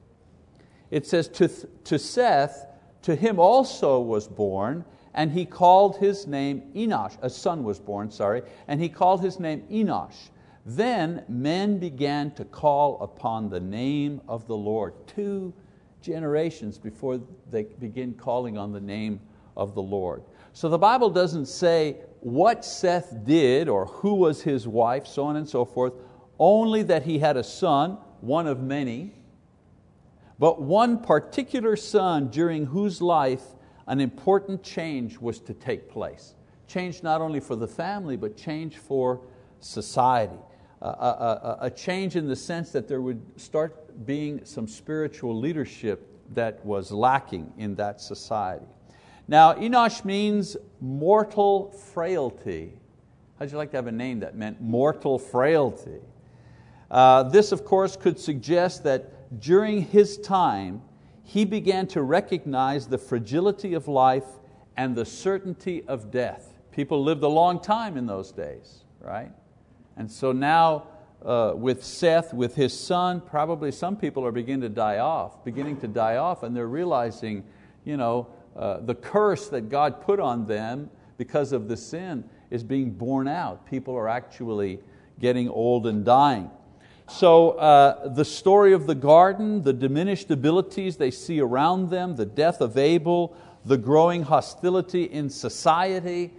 it 0.92 1.08
says, 1.08 1.30
to, 1.30 1.48
to 1.86 1.98
Seth, 1.98 2.68
to 3.04 3.16
him 3.16 3.40
also 3.40 4.02
was 4.02 4.28
born 4.28 4.84
and 5.14 5.32
he 5.32 5.46
called 5.46 5.98
his 5.98 6.28
name 6.28 6.64
Enosh. 6.76 7.18
A 7.22 7.30
son 7.30 7.64
was 7.64 7.80
born, 7.80 8.10
sorry, 8.10 8.42
and 8.68 8.82
he 8.82 8.90
called 8.90 9.22
his 9.22 9.40
name 9.40 9.64
Enosh. 9.72 10.30
Then 10.66 11.24
men 11.28 11.78
began 11.78 12.32
to 12.32 12.46
call 12.46 13.02
upon 13.02 13.50
the 13.50 13.60
name 13.60 14.22
of 14.28 14.48
the 14.48 14.56
Lord. 14.56 14.94
Two 15.08 15.54
generations 16.02 16.78
before 16.78 17.20
they 17.52 17.64
begin 17.64 18.14
calling 18.14 18.58
on 18.58 18.72
the 18.72 18.80
name 18.80 19.20
of 19.56 19.76
the 19.76 19.82
Lord. 19.82 20.24
So 20.54 20.70
the 20.70 20.78
Bible 20.78 21.10
doesn't 21.10 21.48
say 21.48 21.98
what 22.22 22.64
Seth 22.64 23.26
did 23.26 23.68
or 23.68 23.86
who 23.86 24.16
was 24.16 24.42
his 24.42 24.68
wife, 24.68 25.06
so 25.06 25.26
on 25.26 25.36
and 25.36 25.48
so 25.48 25.66
forth, 25.66 25.94
only 26.40 26.84
that 26.84 27.04
he 27.04 27.20
had 27.20 27.38
a 27.38 27.44
son, 27.44 27.98
one 28.22 28.48
of 28.48 28.62
many, 28.62 29.14
but 30.40 30.62
one 30.62 31.00
particular 31.00 31.76
son 31.76 32.30
during 32.30 32.66
whose 32.66 33.02
life 33.02 33.44
an 33.88 34.00
important 34.00 34.64
change 34.64 35.18
was 35.18 35.40
to 35.40 35.54
take 35.54 35.90
place. 35.90 36.36
Change 36.68 37.04
not 37.04 37.22
only 37.22 37.40
for 37.40 37.56
the 37.56 37.68
family, 37.68 38.16
but 38.16 38.38
change 38.38 38.78
for 38.78 39.22
society. 39.60 40.38
A, 40.82 40.88
a, 40.88 41.58
a, 41.62 41.70
change 41.70 42.18
in 42.18 42.28
the 42.28 42.36
sense 42.36 42.72
that 42.72 42.90
there 42.90 43.02
would 43.02 43.22
start 43.40 44.06
being 44.06 44.44
some 44.44 44.68
spiritual 44.68 45.38
leadership 45.38 46.10
that 46.34 46.66
was 46.66 46.92
lacking 46.92 47.54
in 47.58 47.76
that 47.76 48.02
society. 48.02 48.66
Now, 49.28 49.54
Enosh 49.54 50.04
means 50.04 50.58
mortal 50.82 51.72
frailty. 51.94 52.74
How'd 53.40 53.52
you 53.52 53.58
like 53.58 53.72
to 53.72 53.78
have 53.78 53.88
a 53.88 53.94
name 53.94 54.20
that 54.20 54.36
meant 54.36 54.62
mortal 54.62 55.18
frailty? 55.18 56.02
Uh, 56.92 57.24
this, 57.24 57.52
of 57.54 57.64
course, 57.64 57.96
could 57.96 58.20
suggest 58.20 58.84
that 58.84 59.40
during 59.40 59.82
his 59.82 60.18
time, 60.18 60.82
he 61.24 61.46
began 61.46 61.88
to 61.88 62.02
recognize 62.02 62.88
the 62.88 62.98
fragility 62.98 63.74
of 63.74 63.88
life 63.88 64.26
and 64.78 64.96
the 64.96 65.06
certainty 65.06 65.84
of 65.88 66.12
death. 66.12 66.60
People 66.72 67.04
lived 67.04 67.24
a 67.24 67.28
long 67.28 67.60
time 67.62 67.98
in 67.98 68.06
those 68.06 68.32
days, 68.32 68.84
right? 69.00 69.32
And 69.96 70.12
so 70.12 70.32
now 70.32 70.88
uh, 71.24 71.54
with 71.56 71.84
Seth, 71.84 72.34
with 72.34 72.56
his 72.56 72.78
son, 72.78 73.22
probably 73.22 73.72
some 73.72 73.96
people 73.96 74.26
are 74.26 74.32
beginning 74.32 74.62
to 74.62 74.70
die 74.70 74.98
off, 74.98 75.44
beginning 75.46 75.80
to 75.82 75.88
die 75.88 76.18
off, 76.18 76.44
and 76.44 76.56
they're 76.56 76.68
realizing 76.68 77.44
you 77.86 77.98
know, 77.98 78.28
uh, 78.56 78.80
the 78.80 78.96
curse 78.96 79.50
that 79.50 79.70
God 79.70 80.02
put 80.02 80.20
on 80.20 80.46
them 80.46 80.90
because 81.18 81.52
of 81.52 81.68
the 81.68 81.78
sin 81.78 82.24
is 82.50 82.64
being 82.64 82.92
borne 82.92 83.28
out. 83.28 83.66
People 83.66 83.96
are 83.96 84.08
actually 84.08 84.80
getting 85.20 85.50
old 85.50 85.88
and 85.88 86.06
dying. 86.06 86.50
So 87.14 87.52
uh, 87.52 88.08
the 88.08 88.26
story 88.26 88.74
of 88.74 88.88
the 88.88 88.96
garden, 88.96 89.62
the 89.62 89.72
diminished 89.72 90.32
abilities 90.32 90.98
they 90.98 91.12
see 91.12 91.40
around 91.40 91.92
them, 91.92 92.16
the 92.16 92.26
death 92.26 92.60
of 92.60 92.76
Abel, 92.76 93.38
the 93.64 93.78
growing 93.78 94.24
hostility 94.24 95.04
in 95.04 95.30
society, 95.30 96.34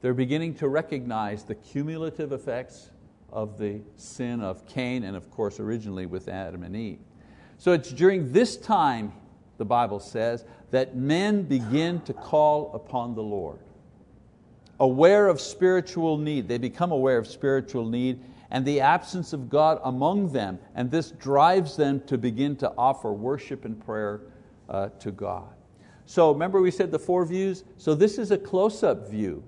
they're 0.00 0.14
beginning 0.14 0.54
to 0.54 0.68
recognize 0.68 1.44
the 1.44 1.54
cumulative 1.56 2.32
effects 2.32 2.88
of 3.30 3.58
the 3.58 3.82
sin 3.98 4.40
of 4.40 4.66
Cain 4.66 5.04
and 5.04 5.14
of 5.14 5.30
course 5.30 5.60
originally 5.60 6.06
with 6.06 6.26
Adam 6.26 6.62
and 6.62 6.74
Eve. 6.74 7.00
So 7.58 7.72
it's 7.72 7.92
during 7.92 8.32
this 8.32 8.56
time, 8.56 9.12
the 9.58 9.66
Bible 9.66 10.00
says, 10.00 10.46
that 10.70 10.96
men 10.96 11.42
begin 11.42 12.00
to 12.06 12.14
call 12.14 12.72
upon 12.72 13.14
the 13.14 13.22
Lord. 13.22 13.58
Aware 14.80 15.28
of 15.28 15.38
spiritual 15.38 16.16
need, 16.16 16.48
they 16.48 16.56
become 16.56 16.92
aware 16.92 17.18
of 17.18 17.26
spiritual 17.26 17.84
need 17.84 18.20
and 18.52 18.66
the 18.66 18.80
absence 18.80 19.32
of 19.32 19.48
God 19.48 19.80
among 19.82 20.30
them, 20.32 20.58
and 20.74 20.90
this 20.90 21.10
drives 21.10 21.74
them 21.74 22.02
to 22.06 22.18
begin 22.18 22.54
to 22.56 22.70
offer 22.76 23.10
worship 23.10 23.64
and 23.64 23.82
prayer 23.84 24.20
uh, 24.68 24.90
to 25.00 25.10
God. 25.10 25.48
So 26.04 26.30
remember 26.30 26.60
we 26.60 26.70
said 26.70 26.90
the 26.90 26.98
four 26.98 27.24
views? 27.24 27.64
So 27.78 27.94
this 27.94 28.18
is 28.18 28.30
a 28.30 28.36
close-up 28.36 29.08
view. 29.08 29.42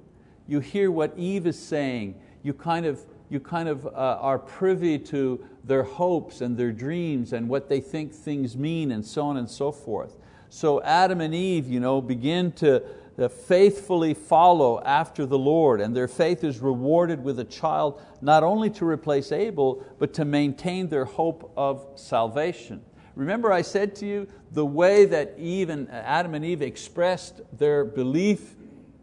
You 0.49 0.61
hear 0.61 0.91
what 0.91 1.13
Eve 1.19 1.47
is 1.47 1.59
saying, 1.59 2.15
you 2.43 2.55
kind 2.55 2.87
of, 2.87 2.99
you 3.29 3.41
kind 3.41 3.69
of 3.69 3.87
uh, 3.87 3.91
are 3.91 4.39
privy 4.39 4.99
to 5.01 5.45
their 5.65 5.83
hopes 5.83 6.41
and 6.41 6.57
their 6.57 6.73
dreams 6.73 7.35
and 7.35 7.47
what 7.47 7.69
they 7.69 7.81
think 7.81 8.15
things 8.15 8.57
mean 8.57 8.91
and 8.91 9.05
so 9.05 9.27
on 9.27 9.37
and 9.37 9.51
so 9.51 9.71
forth. 9.71 10.17
So 10.49 10.83
Adam 10.83 11.21
and 11.21 11.35
Eve 11.35 11.69
you 11.69 11.81
know, 11.81 12.01
begin 12.01 12.53
to, 12.53 12.81
to 12.81 12.85
faithfully 13.29 14.15
follow 14.15 14.83
after 14.83 15.25
the 15.25 15.39
Lord 15.39 15.81
and 15.81 15.95
their 15.95 16.09
faith 16.09 16.43
is 16.43 16.59
rewarded 16.59 17.23
with 17.23 17.39
a 17.39 17.45
child 17.45 18.03
not 18.21 18.43
only 18.43 18.71
to 18.71 18.85
replace 18.85 19.31
Abel 19.31 19.85
but 19.99 20.13
to 20.15 20.25
maintain 20.25 20.89
their 20.89 21.05
hope 21.05 21.53
of 21.57 21.87
salvation. 21.95 22.83
Remember 23.15 23.53
I 23.53 23.63
said 23.63 23.95
to 23.97 24.07
you, 24.07 24.27
the 24.51 24.67
way 24.67 25.05
that 25.05 25.35
Eve 25.39 25.71
and 25.71 25.89
uh, 25.89 25.93
Adam 25.93 26.35
and 26.35 26.45
Eve 26.45 26.63
expressed 26.63 27.41
their 27.57 27.85
belief 27.85 28.57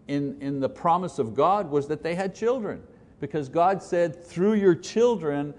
in, 0.07 0.41
in 0.41 0.59
the 0.59 0.69
promise 0.69 1.17
of 1.17 1.33
God 1.33 1.71
was 1.71 1.87
that 1.87 2.03
they 2.03 2.15
had 2.15 2.35
children. 2.35 2.83
Because 3.21 3.47
God 3.47 3.81
said, 3.81 4.21
through 4.21 4.55
your 4.55 4.75
children, 4.75 5.53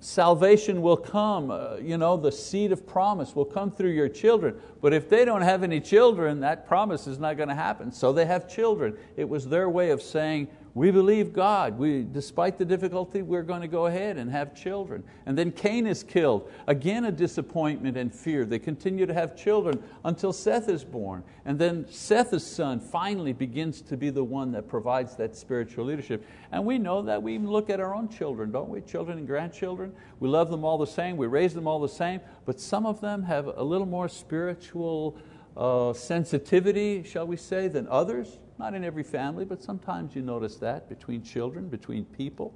salvation 0.00 0.80
will 0.82 0.96
come, 0.96 1.50
uh, 1.50 1.76
you 1.76 1.98
know, 1.98 2.16
the 2.16 2.30
seed 2.32 2.72
of 2.72 2.86
promise 2.86 3.34
will 3.34 3.44
come 3.44 3.70
through 3.70 3.90
your 3.90 4.08
children. 4.08 4.54
But 4.80 4.92
if 4.92 5.08
they 5.08 5.24
don't 5.24 5.42
have 5.42 5.62
any 5.62 5.80
children, 5.80 6.40
that 6.40 6.66
promise 6.66 7.06
is 7.06 7.18
not 7.18 7.36
going 7.36 7.48
to 7.48 7.54
happen. 7.54 7.90
So 7.90 8.12
they 8.12 8.26
have 8.26 8.48
children. 8.48 8.96
It 9.16 9.28
was 9.28 9.48
their 9.48 9.68
way 9.68 9.90
of 9.90 10.00
saying, 10.00 10.48
we 10.78 10.92
believe 10.92 11.32
God. 11.32 11.76
We, 11.76 12.04
despite 12.04 12.56
the 12.56 12.64
difficulty, 12.64 13.22
we're 13.22 13.42
going 13.42 13.62
to 13.62 13.68
go 13.68 13.86
ahead 13.86 14.16
and 14.16 14.30
have 14.30 14.54
children. 14.54 15.02
And 15.26 15.36
then 15.36 15.50
Cain 15.50 15.88
is 15.88 16.04
killed. 16.04 16.48
Again, 16.68 17.04
a 17.06 17.10
disappointment 17.10 17.96
and 17.96 18.14
fear. 18.14 18.44
They 18.44 18.60
continue 18.60 19.04
to 19.04 19.12
have 19.12 19.36
children 19.36 19.82
until 20.04 20.32
Seth 20.32 20.68
is 20.68 20.84
born. 20.84 21.24
And 21.44 21.58
then 21.58 21.84
Seth's 21.90 22.46
son 22.46 22.78
finally 22.78 23.32
begins 23.32 23.82
to 23.82 23.96
be 23.96 24.10
the 24.10 24.22
one 24.22 24.52
that 24.52 24.68
provides 24.68 25.16
that 25.16 25.34
spiritual 25.34 25.84
leadership. 25.84 26.24
And 26.52 26.64
we 26.64 26.78
know 26.78 27.02
that 27.02 27.20
we 27.20 27.34
even 27.34 27.50
look 27.50 27.70
at 27.70 27.80
our 27.80 27.92
own 27.92 28.08
children, 28.08 28.52
don't 28.52 28.68
we? 28.68 28.80
Children 28.82 29.18
and 29.18 29.26
grandchildren. 29.26 29.92
We 30.20 30.28
love 30.28 30.48
them 30.48 30.64
all 30.64 30.78
the 30.78 30.86
same, 30.86 31.16
we 31.16 31.26
raise 31.26 31.54
them 31.54 31.66
all 31.66 31.80
the 31.80 31.88
same, 31.88 32.20
but 32.46 32.60
some 32.60 32.86
of 32.86 33.00
them 33.00 33.24
have 33.24 33.48
a 33.48 33.64
little 33.64 33.86
more 33.86 34.08
spiritual 34.08 35.18
uh, 35.56 35.92
sensitivity, 35.92 37.02
shall 37.02 37.26
we 37.26 37.36
say, 37.36 37.66
than 37.66 37.88
others. 37.88 38.38
Not 38.58 38.74
in 38.74 38.84
every 38.84 39.04
family, 39.04 39.44
but 39.44 39.62
sometimes 39.62 40.16
you 40.16 40.22
notice 40.22 40.56
that 40.56 40.88
between 40.88 41.22
children, 41.22 41.68
between 41.68 42.04
people. 42.04 42.52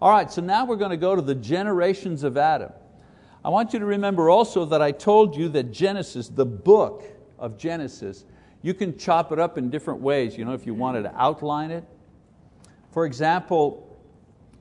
All 0.00 0.10
right, 0.12 0.30
so 0.30 0.40
now 0.40 0.64
we're 0.64 0.76
going 0.76 0.92
to 0.92 0.96
go 0.96 1.16
to 1.16 1.22
the 1.22 1.34
generations 1.34 2.22
of 2.22 2.36
Adam. 2.36 2.70
I 3.44 3.48
want 3.48 3.72
you 3.72 3.80
to 3.80 3.84
remember 3.84 4.30
also 4.30 4.64
that 4.66 4.80
I 4.80 4.92
told 4.92 5.36
you 5.36 5.48
that 5.50 5.72
Genesis, 5.72 6.28
the 6.28 6.46
book 6.46 7.02
of 7.38 7.58
Genesis, 7.58 8.24
you 8.62 8.74
can 8.74 8.96
chop 8.96 9.32
it 9.32 9.40
up 9.40 9.58
in 9.58 9.70
different 9.70 10.00
ways, 10.00 10.36
you 10.36 10.44
know, 10.44 10.52
if 10.52 10.66
you 10.66 10.74
wanted 10.74 11.02
to 11.02 11.14
outline 11.16 11.72
it. 11.72 11.84
For 12.92 13.04
example, 13.04 13.98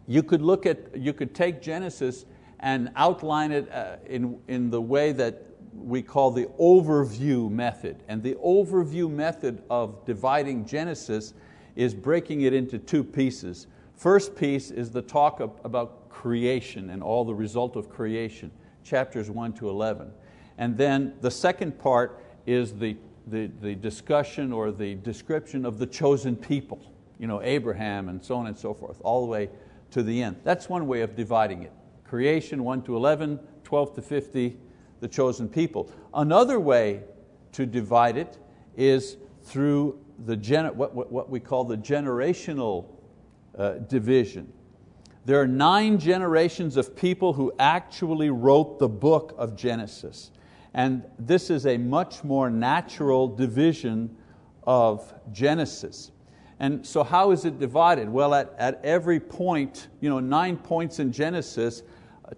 you 0.08 0.24
could 0.24 0.42
look 0.42 0.66
at, 0.66 0.96
you 0.96 1.14
could 1.14 1.36
take 1.36 1.62
Genesis 1.62 2.26
and 2.60 2.92
outline 2.96 3.52
it 3.52 3.72
uh, 3.72 3.98
in, 4.08 4.40
in 4.48 4.72
the 4.72 4.82
way 4.82 5.12
that 5.12 5.44
we 5.78 6.02
call 6.02 6.32
the 6.32 6.46
overview 6.60 7.50
method. 7.50 8.04
And 8.08 8.24
the 8.24 8.36
overview 8.36 9.10
method 9.10 9.64
of 9.70 10.06
dividing 10.06 10.66
Genesis 10.66 11.34
is 11.76 11.94
breaking 11.94 12.42
it 12.42 12.54
into 12.54 12.78
two 12.80 13.04
pieces. 13.04 13.68
First 13.96 14.36
piece 14.36 14.72
is 14.72 14.92
the 14.92 15.02
talk 15.02 15.40
about 15.40 16.10
creation 16.10 16.90
and 16.90 17.02
all 17.02 17.24
the 17.24 17.34
result 17.34 17.76
of 17.76 17.90
creation, 17.90 18.52
chapters 18.84 19.30
1 19.30 19.54
to 19.54 19.70
11. 19.70 20.12
And 20.58 20.78
then 20.78 21.14
the 21.22 21.32
second 21.32 21.78
part 21.78 22.24
is 22.46 22.74
the, 22.74 22.98
the, 23.28 23.52
the 23.62 23.76
discussion 23.76 24.52
or 24.52 24.72
the 24.72 24.96
description 24.96 25.66
of 25.66 25.78
the 25.78 25.86
chosen 25.86 26.36
people, 26.36 26.80
you 27.20 27.28
know, 27.28 27.42
Abraham 27.42 28.10
and 28.10 28.24
so 28.24 28.36
on 28.36 28.48
and 28.48 28.58
so 28.58 28.74
forth, 28.74 29.00
all 29.04 29.22
the 29.22 29.32
way 29.32 29.50
to 29.92 30.04
the 30.04 30.22
end. 30.22 30.38
That's 30.44 30.68
one 30.68 30.88
way 30.88 31.02
of 31.02 31.16
dividing 31.16 31.64
it. 31.64 31.72
Creation 32.04 32.64
1 32.64 32.84
to 32.84 32.96
11, 32.96 33.40
12 33.64 33.96
to 33.96 34.02
50, 34.02 34.58
the 35.00 35.08
chosen 35.08 35.48
people. 35.48 35.92
Another 36.14 36.60
way 36.60 37.04
to 37.54 37.66
divide 37.66 38.18
it 38.18 38.38
is 38.76 39.18
through 39.44 40.00
the 40.26 40.36
what, 40.76 40.94
what 41.12 41.30
we 41.30 41.40
call 41.40 41.64
the 41.64 41.78
generational 41.78 42.86
uh, 43.58 43.74
division. 43.74 44.52
There 45.26 45.42
are 45.42 45.48
nine 45.48 46.00
generations 46.00 46.78
of 46.78 46.96
people 46.96 47.34
who 47.34 47.52
actually 47.60 48.30
wrote 48.30 48.80
the 48.80 48.88
book 48.88 49.36
of 49.38 49.56
Genesis. 49.56 50.32
And 50.74 51.04
this 51.20 51.50
is 51.50 51.66
a 51.66 51.78
much 51.78 52.24
more 52.24 52.50
natural 52.50 53.28
division 53.28 54.16
of 54.64 55.14
Genesis. 55.32 56.12
And 56.60 56.86
so 56.86 57.04
how 57.04 57.32
is 57.32 57.46
it 57.46 57.60
divided? 57.60 58.10
Well, 58.10 58.34
at, 58.34 58.56
at 58.58 58.84
every 58.84 59.20
point, 59.20 59.90
you 60.02 60.10
know, 60.10 60.20
nine 60.20 60.58
points 60.58 61.00
in 61.00 61.12
Genesis, 61.12 61.84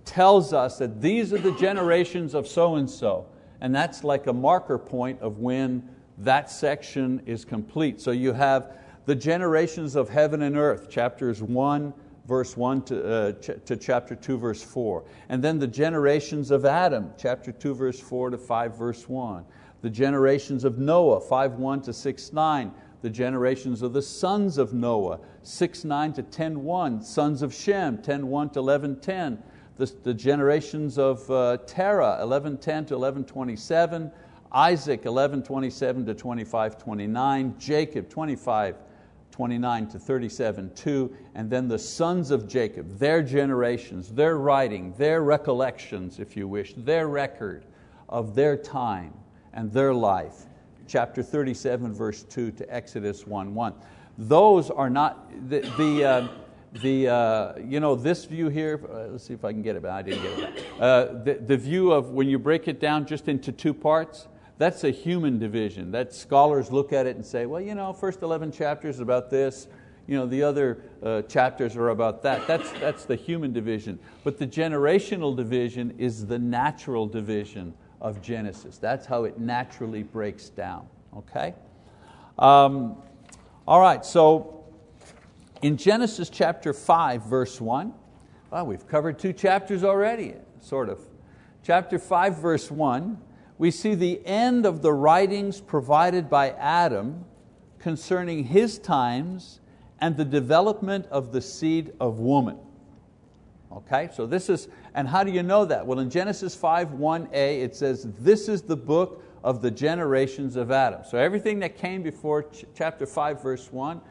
tells 0.06 0.54
us 0.54 0.78
that 0.78 1.02
these 1.02 1.34
are 1.34 1.38
the 1.38 1.54
generations 1.54 2.34
of 2.34 2.48
so-and-so. 2.48 3.26
And 3.62 3.74
that's 3.74 4.04
like 4.04 4.28
a 4.28 4.34
marker 4.34 4.78
point 4.78 5.20
of 5.22 5.40
when 5.40 5.88
that 6.20 6.52
section 6.52 7.22
is 7.26 7.46
complete. 7.46 8.00
So 8.00 8.12
you 8.12 8.34
have 8.34 8.78
the 9.06 9.16
generations 9.16 9.96
of 9.96 10.10
heaven 10.10 10.44
and 10.44 10.56
earth, 10.58 10.90
chapters 10.90 11.42
1, 11.42 11.94
verse 12.28 12.56
1 12.56 12.84
to, 12.84 13.12
uh, 13.12 13.32
ch 13.34 13.50
to 13.66 13.76
chapter 13.76 14.16
2, 14.16 14.38
verse 14.38 14.62
4. 14.62 15.04
And 15.30 15.44
then 15.44 15.58
the 15.58 15.68
generations 15.68 16.52
of 16.52 16.66
Adam, 16.66 17.12
chapter 17.18 17.52
2, 17.52 17.74
verse 17.74 18.00
4 18.00 18.32
to 18.32 18.38
5, 18.38 18.78
verse 18.78 19.10
1. 19.10 19.44
The 19.82 19.90
generations 19.90 20.64
of 20.64 20.78
Noah, 20.78 21.22
5, 21.22 21.54
1 21.54 21.82
to 21.84 21.94
6, 21.94 22.34
9 22.34 22.72
the 23.02 23.10
generations 23.10 23.82
of 23.82 23.94
the 23.94 24.02
sons 24.02 24.58
of 24.58 24.74
Noah, 24.74 25.20
6, 25.44 25.86
9 25.86 26.14
to 26.14 26.24
10, 26.24 26.64
1, 26.64 27.02
sons 27.02 27.42
of 27.42 27.54
Shem, 27.54 27.98
10, 28.02 28.28
1 28.28 28.50
to 28.52 28.60
11, 28.60 29.00
10, 29.00 29.42
the, 29.80 29.86
the 30.04 30.14
generations 30.14 30.98
of 30.98 31.30
uh, 31.32 31.58
Terah, 31.66 32.18
1110 32.20 32.86
to 32.88 32.96
1127, 32.96 34.12
Isaac, 34.52 35.06
1127 35.06 36.06
to 36.06 36.14
2529, 36.14 37.56
Jacob, 37.58 38.10
25 38.10 38.76
29 39.32 39.88
to 39.88 39.98
37, 40.00 40.72
2, 40.76 41.16
and 41.34 41.50
then 41.50 41.70
the 41.70 41.80
sons 41.80 42.30
of 42.30 42.46
Jacob, 42.46 43.00
their 43.00 43.24
generations, 43.24 44.10
their 44.10 44.38
writing, 44.38 44.94
their 44.98 45.22
recollections, 45.22 46.20
if 46.20 46.36
you 46.36 46.46
wish, 46.46 46.74
their 46.76 47.08
record 47.08 47.64
of 48.10 48.36
their 48.36 48.58
time 48.58 49.14
and 49.54 49.72
their 49.72 49.94
life. 49.94 50.46
Chapter 50.88 51.24
37, 51.24 51.94
verse 51.94 52.24
2 52.24 52.52
to 52.52 52.76
Exodus 52.76 53.26
1 53.26 53.56
1. 53.56 53.74
Those 54.18 54.70
are 54.72 54.90
not, 54.90 55.32
the, 55.50 55.62
the, 55.78 56.04
uh, 56.04 56.28
the, 56.74 57.08
uh, 57.08 57.54
you 57.60 57.80
know, 57.80 57.96
this 57.96 58.26
view 58.26 58.50
here, 58.50 58.80
uh, 58.92 59.12
let's 59.12 59.24
see 59.24 59.34
if 59.34 59.44
I 59.44 59.52
can 59.52 59.62
get 59.62 59.76
it, 59.76 59.86
I 59.86 60.02
didn't 60.02 60.24
get 60.24 60.40
it. 60.40 60.66
Uh, 60.80 61.06
the, 61.24 61.40
the 61.46 61.58
view 61.58 61.92
of 61.92 62.12
when 62.12 62.30
you 62.30 62.38
break 62.38 62.68
it 62.68 62.80
down 62.80 63.06
just 63.06 63.28
into 63.28 63.52
two 63.52 63.74
parts, 63.74 64.28
that's 64.58 64.84
a 64.84 64.92
human 64.92 65.40
division. 65.40 65.92
That 65.92 66.14
scholars 66.14 66.72
look 66.72 66.94
at 66.94 67.08
it 67.08 67.16
and 67.16 67.26
say, 67.26 67.46
well, 67.46 67.62
you 67.62 67.76
know, 67.76 67.94
first 67.94 68.22
11 68.22 68.52
chapters 68.52 69.00
about 69.00 69.30
this, 69.30 69.68
you 70.06 70.18
know, 70.18 70.26
the 70.26 70.44
other 70.44 70.82
uh, 71.02 71.22
chapters 71.24 71.76
are 71.76 71.90
about 71.90 72.24
that. 72.24 72.46
That's, 72.48 72.72
that's 72.74 73.06
the 73.06 73.16
human 73.16 73.54
division. 73.54 74.00
But 74.24 74.38
the 74.38 74.48
generational 74.48 75.36
division 75.36 75.96
is 75.98 76.26
the 76.26 76.40
natural 76.40 77.08
division 77.08 77.74
of 78.02 78.22
Genesis. 78.22 78.78
That's 78.78 79.06
how 79.06 79.24
it 79.24 79.40
naturally 79.40 80.04
breaks 80.04 80.50
down, 80.50 80.88
okay? 81.16 81.54
Um, 82.38 82.98
all 83.68 83.80
right, 83.80 84.04
so 84.04 84.59
in 85.62 85.78
Genesis 85.78 86.30
chapter 86.30 86.74
5, 86.74 87.24
verse 87.24 87.60
1, 87.60 87.94
well, 88.52 88.66
we've 88.66 88.88
covered 88.88 89.20
two 89.20 89.34
chapters 89.34 89.84
already, 89.84 90.36
sort 90.60 90.90
of. 90.90 91.00
Chapter 91.64 92.00
5, 92.00 92.38
verse 92.38 92.72
1, 92.72 93.18
we 93.58 93.70
see 93.72 93.94
the 93.94 94.26
end 94.26 94.66
of 94.66 94.82
the 94.82 94.94
writings 94.94 95.60
provided 95.60 96.30
by 96.30 96.52
Adam 96.52 97.26
concerning 97.78 98.46
his 98.46 98.80
times 98.80 99.60
and 100.00 100.16
the 100.16 100.26
development 100.26 101.06
of 101.08 101.32
the 101.32 101.42
seed 101.42 101.94
of 102.00 102.20
woman. 102.20 102.58
Okay, 103.72 104.10
so 104.14 104.26
this 104.26 104.50
is, 104.50 104.68
and 104.96 105.08
how 105.08 105.24
do 105.24 105.32
you 105.32 105.44
know 105.44 105.66
that? 105.66 105.86
Well, 105.86 106.00
in 106.00 106.10
Genesis 106.10 106.56
5, 106.56 106.90
1a, 106.90 107.64
it 107.64 107.76
says, 107.76 108.08
This 108.18 108.50
is 108.50 108.64
the 108.64 108.76
book 108.76 109.24
of 109.44 109.62
the 109.62 109.70
generations 109.70 110.56
of 110.56 110.72
Adam. 110.72 111.02
So 111.08 111.18
everything 111.18 111.60
that 111.60 111.78
came 111.78 112.02
before 112.02 112.46
chapter 112.74 113.06
5, 113.06 113.44
verse 113.44 113.72
1, 113.72 114.02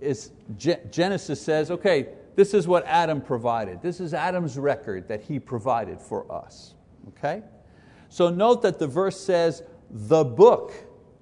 is 0.00 0.32
Genesis 0.56 1.40
says, 1.40 1.70
okay, 1.70 2.08
this 2.36 2.54
is 2.54 2.66
what 2.66 2.84
Adam 2.86 3.20
provided. 3.20 3.80
This 3.80 4.00
is 4.00 4.12
Adam's 4.12 4.58
record 4.58 5.08
that 5.08 5.22
he 5.22 5.38
provided 5.38 6.00
for 6.00 6.30
us. 6.30 6.74
Okay? 7.08 7.42
So 8.08 8.30
note 8.30 8.62
that 8.62 8.78
the 8.78 8.86
verse 8.86 9.20
says, 9.20 9.62
the 9.90 10.24
book. 10.24 10.72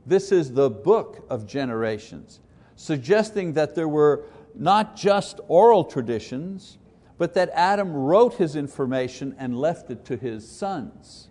This 0.07 0.33
is 0.33 0.52
the 0.52 0.71
book 0.71 1.25
of 1.31 1.47
generations, 1.47 2.41
suggesting 2.76 3.52
that 3.52 3.75
there 3.75 3.88
were 3.88 4.25
not 4.55 4.97
just 4.97 5.41
oral 5.49 5.85
traditions, 5.85 6.79
but 7.19 7.35
that 7.35 7.50
Adam 7.50 7.93
wrote 7.93 8.35
his 8.35 8.57
information 8.57 9.35
and 9.38 9.57
left 9.57 9.91
it 9.91 10.05
to 10.07 10.17
his 10.17 10.49
sons. 10.49 11.29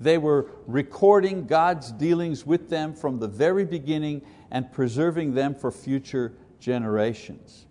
They 0.00 0.18
were 0.18 0.50
recording 0.66 1.46
God's 1.46 1.92
dealings 1.92 2.46
with 2.46 2.70
them 2.70 2.94
from 2.94 3.18
the 3.18 3.28
very 3.28 3.64
beginning 3.64 4.22
and 4.50 4.72
preserving 4.72 5.34
them 5.34 5.54
for 5.54 5.70
future 5.70 6.32
generations. 6.60 7.66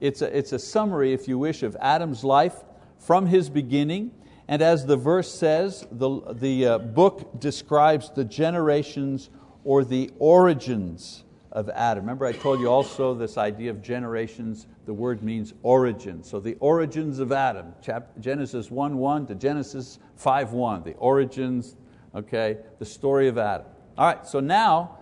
It's 0.00 0.22
a, 0.22 0.36
it's 0.36 0.52
a 0.52 0.58
summary, 0.58 1.12
if 1.12 1.26
you 1.26 1.38
wish, 1.38 1.62
of 1.62 1.76
Adam's 1.80 2.22
life 2.22 2.62
from 2.98 3.26
his 3.26 3.48
beginning. 3.48 4.12
And 4.46 4.60
as 4.60 4.86
the 4.86 4.96
verse 4.96 5.32
says, 5.32 5.86
the, 5.90 6.20
the 6.32 6.66
uh, 6.66 6.78
book 6.78 7.40
describes 7.40 8.10
the 8.10 8.24
generations 8.24 9.30
or 9.64 9.84
the 9.84 10.10
origins 10.18 11.24
of 11.54 11.70
Adam. 11.70 12.04
Remember 12.04 12.26
I 12.26 12.32
told 12.32 12.60
you 12.60 12.68
also 12.68 13.14
this 13.14 13.38
idea 13.38 13.70
of 13.70 13.80
generations, 13.80 14.66
the 14.86 14.92
word 14.92 15.22
means 15.22 15.54
origin. 15.62 16.22
So 16.22 16.40
the 16.40 16.56
origins 16.60 17.20
of 17.20 17.32
Adam, 17.32 17.72
Genesis 18.20 18.70
1 18.70 18.96
1 18.98 19.26
to 19.28 19.34
Genesis 19.34 19.98
5 20.16 20.52
1, 20.52 20.82
the 20.82 20.94
origins, 20.94 21.76
okay, 22.14 22.58
the 22.78 22.84
story 22.84 23.28
of 23.28 23.38
Adam. 23.38 23.66
All 23.96 24.06
right, 24.06 24.26
so 24.26 24.40
now 24.40 24.98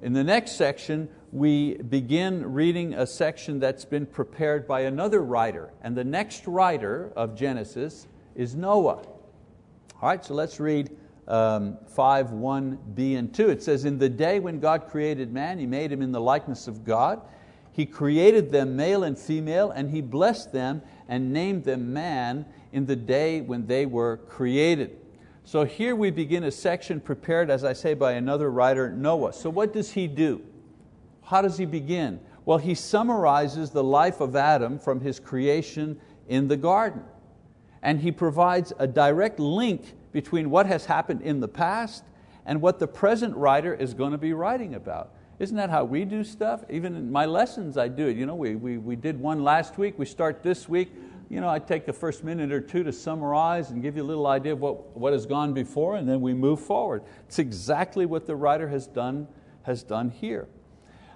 in 0.00 0.12
the 0.12 0.24
next 0.24 0.52
section, 0.52 1.08
we 1.32 1.76
begin 1.76 2.52
reading 2.52 2.92
a 2.92 3.06
section 3.06 3.58
that's 3.58 3.86
been 3.86 4.04
prepared 4.04 4.68
by 4.68 4.82
another 4.82 5.22
writer. 5.22 5.72
And 5.80 5.96
the 5.96 6.04
next 6.04 6.46
writer 6.46 7.10
of 7.16 7.34
Genesis 7.34 8.06
is 8.34 8.54
Noah. 8.54 9.02
All 10.00 10.08
right, 10.08 10.22
so 10.22 10.34
let's 10.34 10.60
read 10.60 10.94
um, 11.26 11.78
5, 11.88 12.26
1b 12.28 13.18
and 13.18 13.32
2. 13.32 13.48
It 13.48 13.62
says, 13.62 13.86
In 13.86 13.98
the 13.98 14.10
day 14.10 14.40
when 14.40 14.60
God 14.60 14.88
created 14.88 15.32
man, 15.32 15.58
He 15.58 15.64
made 15.64 15.90
him 15.90 16.02
in 16.02 16.12
the 16.12 16.20
likeness 16.20 16.68
of 16.68 16.84
God. 16.84 17.22
He 17.72 17.86
created 17.86 18.52
them 18.52 18.76
male 18.76 19.02
and 19.02 19.18
female, 19.18 19.70
and 19.70 19.90
He 19.90 20.02
blessed 20.02 20.52
them 20.52 20.82
and 21.08 21.32
named 21.32 21.64
them 21.64 21.94
man 21.94 22.44
in 22.72 22.84
the 22.84 22.96
day 22.96 23.40
when 23.40 23.66
they 23.66 23.86
were 23.86 24.18
created. 24.28 24.98
So 25.44 25.64
here 25.64 25.96
we 25.96 26.10
begin 26.10 26.44
a 26.44 26.50
section 26.50 27.00
prepared, 27.00 27.50
as 27.50 27.64
I 27.64 27.72
say, 27.72 27.94
by 27.94 28.12
another 28.12 28.50
writer, 28.50 28.90
Noah. 28.90 29.32
So 29.32 29.48
what 29.48 29.72
does 29.72 29.92
he 29.92 30.06
do? 30.06 30.42
How 31.32 31.40
does 31.40 31.56
he 31.56 31.64
begin? 31.64 32.20
Well, 32.44 32.58
he 32.58 32.74
summarizes 32.74 33.70
the 33.70 33.82
life 33.82 34.20
of 34.20 34.36
Adam 34.36 34.78
from 34.78 35.00
his 35.00 35.18
creation 35.18 35.98
in 36.28 36.46
the 36.46 36.58
garden. 36.58 37.02
And 37.82 37.98
he 37.98 38.12
provides 38.12 38.74
a 38.78 38.86
direct 38.86 39.40
link 39.40 39.94
between 40.12 40.50
what 40.50 40.66
has 40.66 40.84
happened 40.84 41.22
in 41.22 41.40
the 41.40 41.48
past 41.48 42.04
and 42.44 42.60
what 42.60 42.78
the 42.78 42.86
present 42.86 43.34
writer 43.34 43.72
is 43.72 43.94
going 43.94 44.12
to 44.12 44.18
be 44.18 44.34
writing 44.34 44.74
about. 44.74 45.14
Isn't 45.38 45.56
that 45.56 45.70
how 45.70 45.84
we 45.84 46.04
do 46.04 46.22
stuff? 46.22 46.64
Even 46.68 46.94
in 46.96 47.10
my 47.10 47.24
lessons 47.24 47.78
I 47.78 47.88
do 47.88 48.08
it. 48.08 48.18
You 48.18 48.26
know, 48.26 48.34
we, 48.34 48.54
we, 48.54 48.76
we 48.76 48.94
did 48.94 49.18
one 49.18 49.42
last 49.42 49.78
week, 49.78 49.98
we 49.98 50.04
start 50.04 50.42
this 50.42 50.68
week. 50.68 50.92
You 51.30 51.40
know, 51.40 51.48
I 51.48 51.60
take 51.60 51.86
the 51.86 51.94
first 51.94 52.24
minute 52.24 52.52
or 52.52 52.60
two 52.60 52.84
to 52.84 52.92
summarize 52.92 53.70
and 53.70 53.80
give 53.80 53.96
you 53.96 54.02
a 54.02 54.04
little 54.04 54.26
idea 54.26 54.52
of 54.52 54.60
what, 54.60 54.94
what 54.94 55.14
has 55.14 55.24
gone 55.24 55.54
before 55.54 55.96
and 55.96 56.06
then 56.06 56.20
we 56.20 56.34
move 56.34 56.60
forward. 56.60 57.02
It's 57.26 57.38
exactly 57.38 58.04
what 58.04 58.26
the 58.26 58.36
writer 58.36 58.68
has 58.68 58.86
done, 58.86 59.28
has 59.62 59.82
done 59.82 60.10
here. 60.10 60.46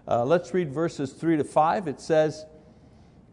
Uh, 0.08 0.24
let's 0.24 0.54
read 0.54 0.72
verses 0.72 1.12
three 1.12 1.36
to 1.36 1.42
five. 1.42 1.88
It 1.88 2.00
says, 2.00 2.46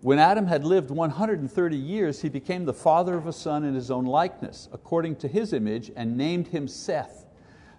when 0.02 0.20
Adam 0.20 0.48
had 0.48 0.66
lived 0.66 0.90
130 0.90 1.78
years, 1.78 2.22
he 2.22 2.30
became 2.30 2.66
the 2.66 2.74
father 2.74 3.16
of 3.16 3.28
a 3.28 3.32
son 3.32 3.64
in 3.64 3.74
his 3.74 3.92
own 3.92 4.06
likeness, 4.06 4.68
according 4.74 5.18
to 5.18 5.28
his 5.28 5.54
image, 5.54 5.92
and 5.96 6.18
named 6.18 6.48
him 6.48 6.68
Seth. 6.68 7.26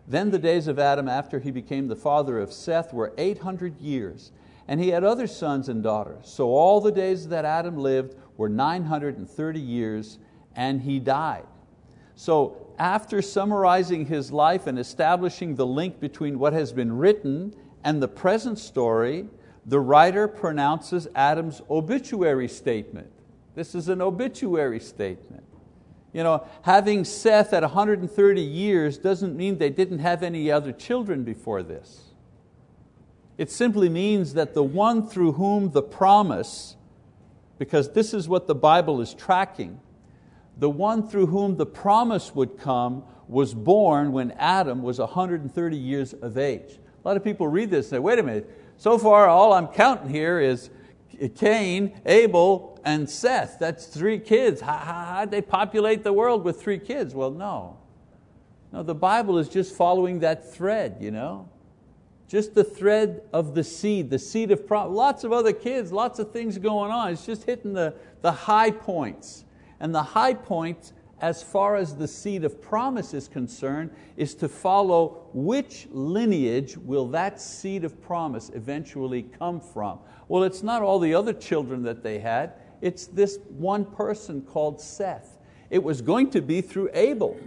Then 0.06 0.30
the 0.30 0.38
days 0.38 0.68
of 0.68 0.78
Adam 0.78 1.08
after 1.08 1.40
he 1.40 1.50
became 1.50 1.88
the 1.88 1.96
father 1.96 2.38
of 2.38 2.52
Seth 2.52 2.94
were 2.94 3.12
800 3.18 3.78
years, 3.80 4.32
and 4.68 4.80
he 4.80 4.88
had 4.88 5.04
other 5.04 5.26
sons 5.26 5.68
and 5.68 5.83
daughters. 5.83 6.28
So 6.28 6.48
all 6.48 6.80
the 6.80 6.92
days 6.92 7.28
that 7.28 7.44
Adam 7.44 7.76
lived 7.76 8.14
were 8.37 8.48
930 8.48 9.61
years, 9.61 10.18
and 10.54 10.80
he 10.80 10.98
died. 11.00 11.44
So 12.14 12.74
after 12.78 13.20
summarizing 13.20 14.07
his 14.07 14.30
life 14.30 14.66
and 14.66 14.78
establishing 14.78 15.57
the 15.57 15.66
link 15.66 16.00
between 16.00 16.38
what 16.38 16.52
has 16.52 16.72
been 16.72 16.96
written 16.96 17.54
and 17.85 18.03
the 18.03 18.09
present 18.09 18.59
story, 18.59 19.27
the 19.66 19.79
writer 19.79 20.27
pronounces 20.27 21.07
Adam's 21.14 21.61
obituary 21.70 22.49
statement. 22.49 23.11
This 23.55 23.75
is 23.75 23.88
an 23.88 24.01
obituary 24.01 24.81
statement. 24.81 25.44
You 26.12 26.23
know, 26.23 26.47
having 26.62 27.05
Seth 27.05 27.53
at 27.53 27.62
130 27.62 28.40
years 28.40 28.99
doesn't 28.99 29.37
mean 29.37 29.59
they 29.59 29.70
didn't 29.70 29.99
have 29.99 30.23
any 30.23 30.51
other 30.51 30.73
children 30.73 31.25
before 31.25 31.62
this. 31.62 32.14
It 33.37 33.51
simply 33.51 33.88
means 33.88 34.35
that 34.35 34.55
the 34.55 34.62
one 34.62 35.09
through 35.09 35.33
whom 35.33 35.73
the 35.73 35.83
promise, 35.83 36.77
because 37.59 37.92
this 37.92 38.14
is 38.14 38.29
what 38.29 38.47
the 38.47 38.55
Bible 38.55 39.01
is 39.01 39.12
tracking, 39.12 39.81
the 40.57 40.70
one 40.70 41.09
through 41.09 41.27
whom 41.27 41.57
the 41.57 41.66
promise 41.66 42.35
would 42.35 42.59
come 42.59 43.03
was 43.27 43.55
born 43.55 44.12
when 44.12 44.31
Adam 44.33 44.83
was 44.83 45.01
130 45.01 45.77
years 45.77 46.12
of 46.12 46.38
age. 46.38 46.79
A 47.04 47.08
lot 47.08 47.16
of 47.16 47.24
people 47.24 47.46
read 47.46 47.70
this 47.70 47.86
and 47.86 47.90
say, 47.90 47.98
wait 47.98 48.18
a 48.18 48.22
minute, 48.22 48.50
so 48.78 48.98
far, 48.98 49.28
all 49.28 49.52
I'm 49.52 49.68
counting 49.68 50.08
here 50.08 50.40
is 50.40 50.70
Cain, 51.36 52.00
Abel, 52.06 52.80
and 52.84 53.08
Seth. 53.08 53.58
That's 53.58 53.86
three 53.86 54.18
kids. 54.18 54.60
How, 54.60 54.76
how, 54.76 55.20
did 55.20 55.30
they 55.30 55.42
populate 55.42 56.02
the 56.02 56.12
world 56.12 56.44
with 56.44 56.60
three 56.60 56.78
kids? 56.78 57.14
Well, 57.14 57.30
no. 57.30 57.76
No, 58.72 58.82
the 58.82 58.94
Bible 58.94 59.38
is 59.38 59.48
just 59.48 59.74
following 59.74 60.20
that 60.20 60.52
thread, 60.52 60.96
you 61.00 61.10
know? 61.10 61.48
Just 62.26 62.54
the 62.54 62.64
thread 62.64 63.20
of 63.32 63.54
the 63.54 63.62
seed, 63.62 64.10
the 64.10 64.18
seed 64.18 64.50
of 64.50 64.66
promise. 64.66 64.96
Lots 64.96 65.24
of 65.24 65.32
other 65.32 65.52
kids, 65.52 65.92
lots 65.92 66.18
of 66.18 66.32
things 66.32 66.58
going 66.58 66.90
on. 66.90 67.12
It's 67.12 67.26
just 67.26 67.44
hitting 67.44 67.74
the, 67.74 67.94
the 68.22 68.32
high 68.32 68.70
points. 68.70 69.44
And 69.78 69.94
the 69.94 70.02
high 70.02 70.34
points 70.34 70.92
as 71.24 71.42
far 71.42 71.74
as 71.74 71.96
the 71.96 72.06
seed 72.06 72.44
of 72.44 72.60
promise 72.60 73.14
is 73.14 73.28
concerned, 73.28 73.90
is 74.18 74.34
to 74.34 74.46
follow 74.46 75.26
which 75.32 75.88
lineage 75.90 76.76
will 76.76 77.08
that 77.08 77.40
seed 77.40 77.82
of 77.82 77.98
promise 78.02 78.50
eventually 78.54 79.22
come 79.22 79.58
from. 79.58 79.98
Well, 80.28 80.42
it's 80.42 80.62
not 80.62 80.82
all 80.82 80.98
the 80.98 81.14
other 81.14 81.32
children 81.32 81.82
that 81.84 82.02
they 82.02 82.18
had, 82.18 82.52
it's 82.82 83.06
this 83.06 83.38
one 83.48 83.87
person 83.87 84.42
called 84.42 84.82
Seth. 84.82 85.38
It 85.70 85.82
was 85.82 86.02
going 86.02 86.28
to 86.32 86.42
be 86.42 86.60
through 86.60 86.90
Abel. 86.92 87.40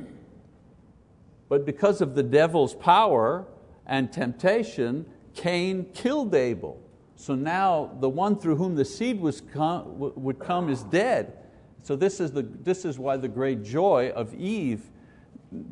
But 1.48 1.64
because 1.64 2.02
of 2.02 2.16
the 2.16 2.24
devil's 2.24 2.74
power 2.74 3.46
and 3.86 4.12
temptation, 4.12 5.06
Cain 5.36 5.86
killed 5.94 6.34
Abel. 6.34 6.82
So 7.16 7.36
now 7.36 7.96
the 8.00 8.10
one 8.10 8.40
through 8.40 8.56
whom 8.56 8.74
the 8.74 8.86
seed 8.86 9.22
was 9.22 9.40
come, 9.40 10.00
would 10.00 10.40
come 10.40 10.68
is 10.68 10.82
dead. 10.82 11.34
So 11.84 11.96
this 11.96 12.20
is, 12.20 12.32
the, 12.32 12.44
this 12.44 12.86
is 12.86 13.00
why 13.00 13.18
the 13.18 13.28
great 13.28 13.64
joy 13.64 14.12
of 14.16 14.34
Eve 14.34 14.90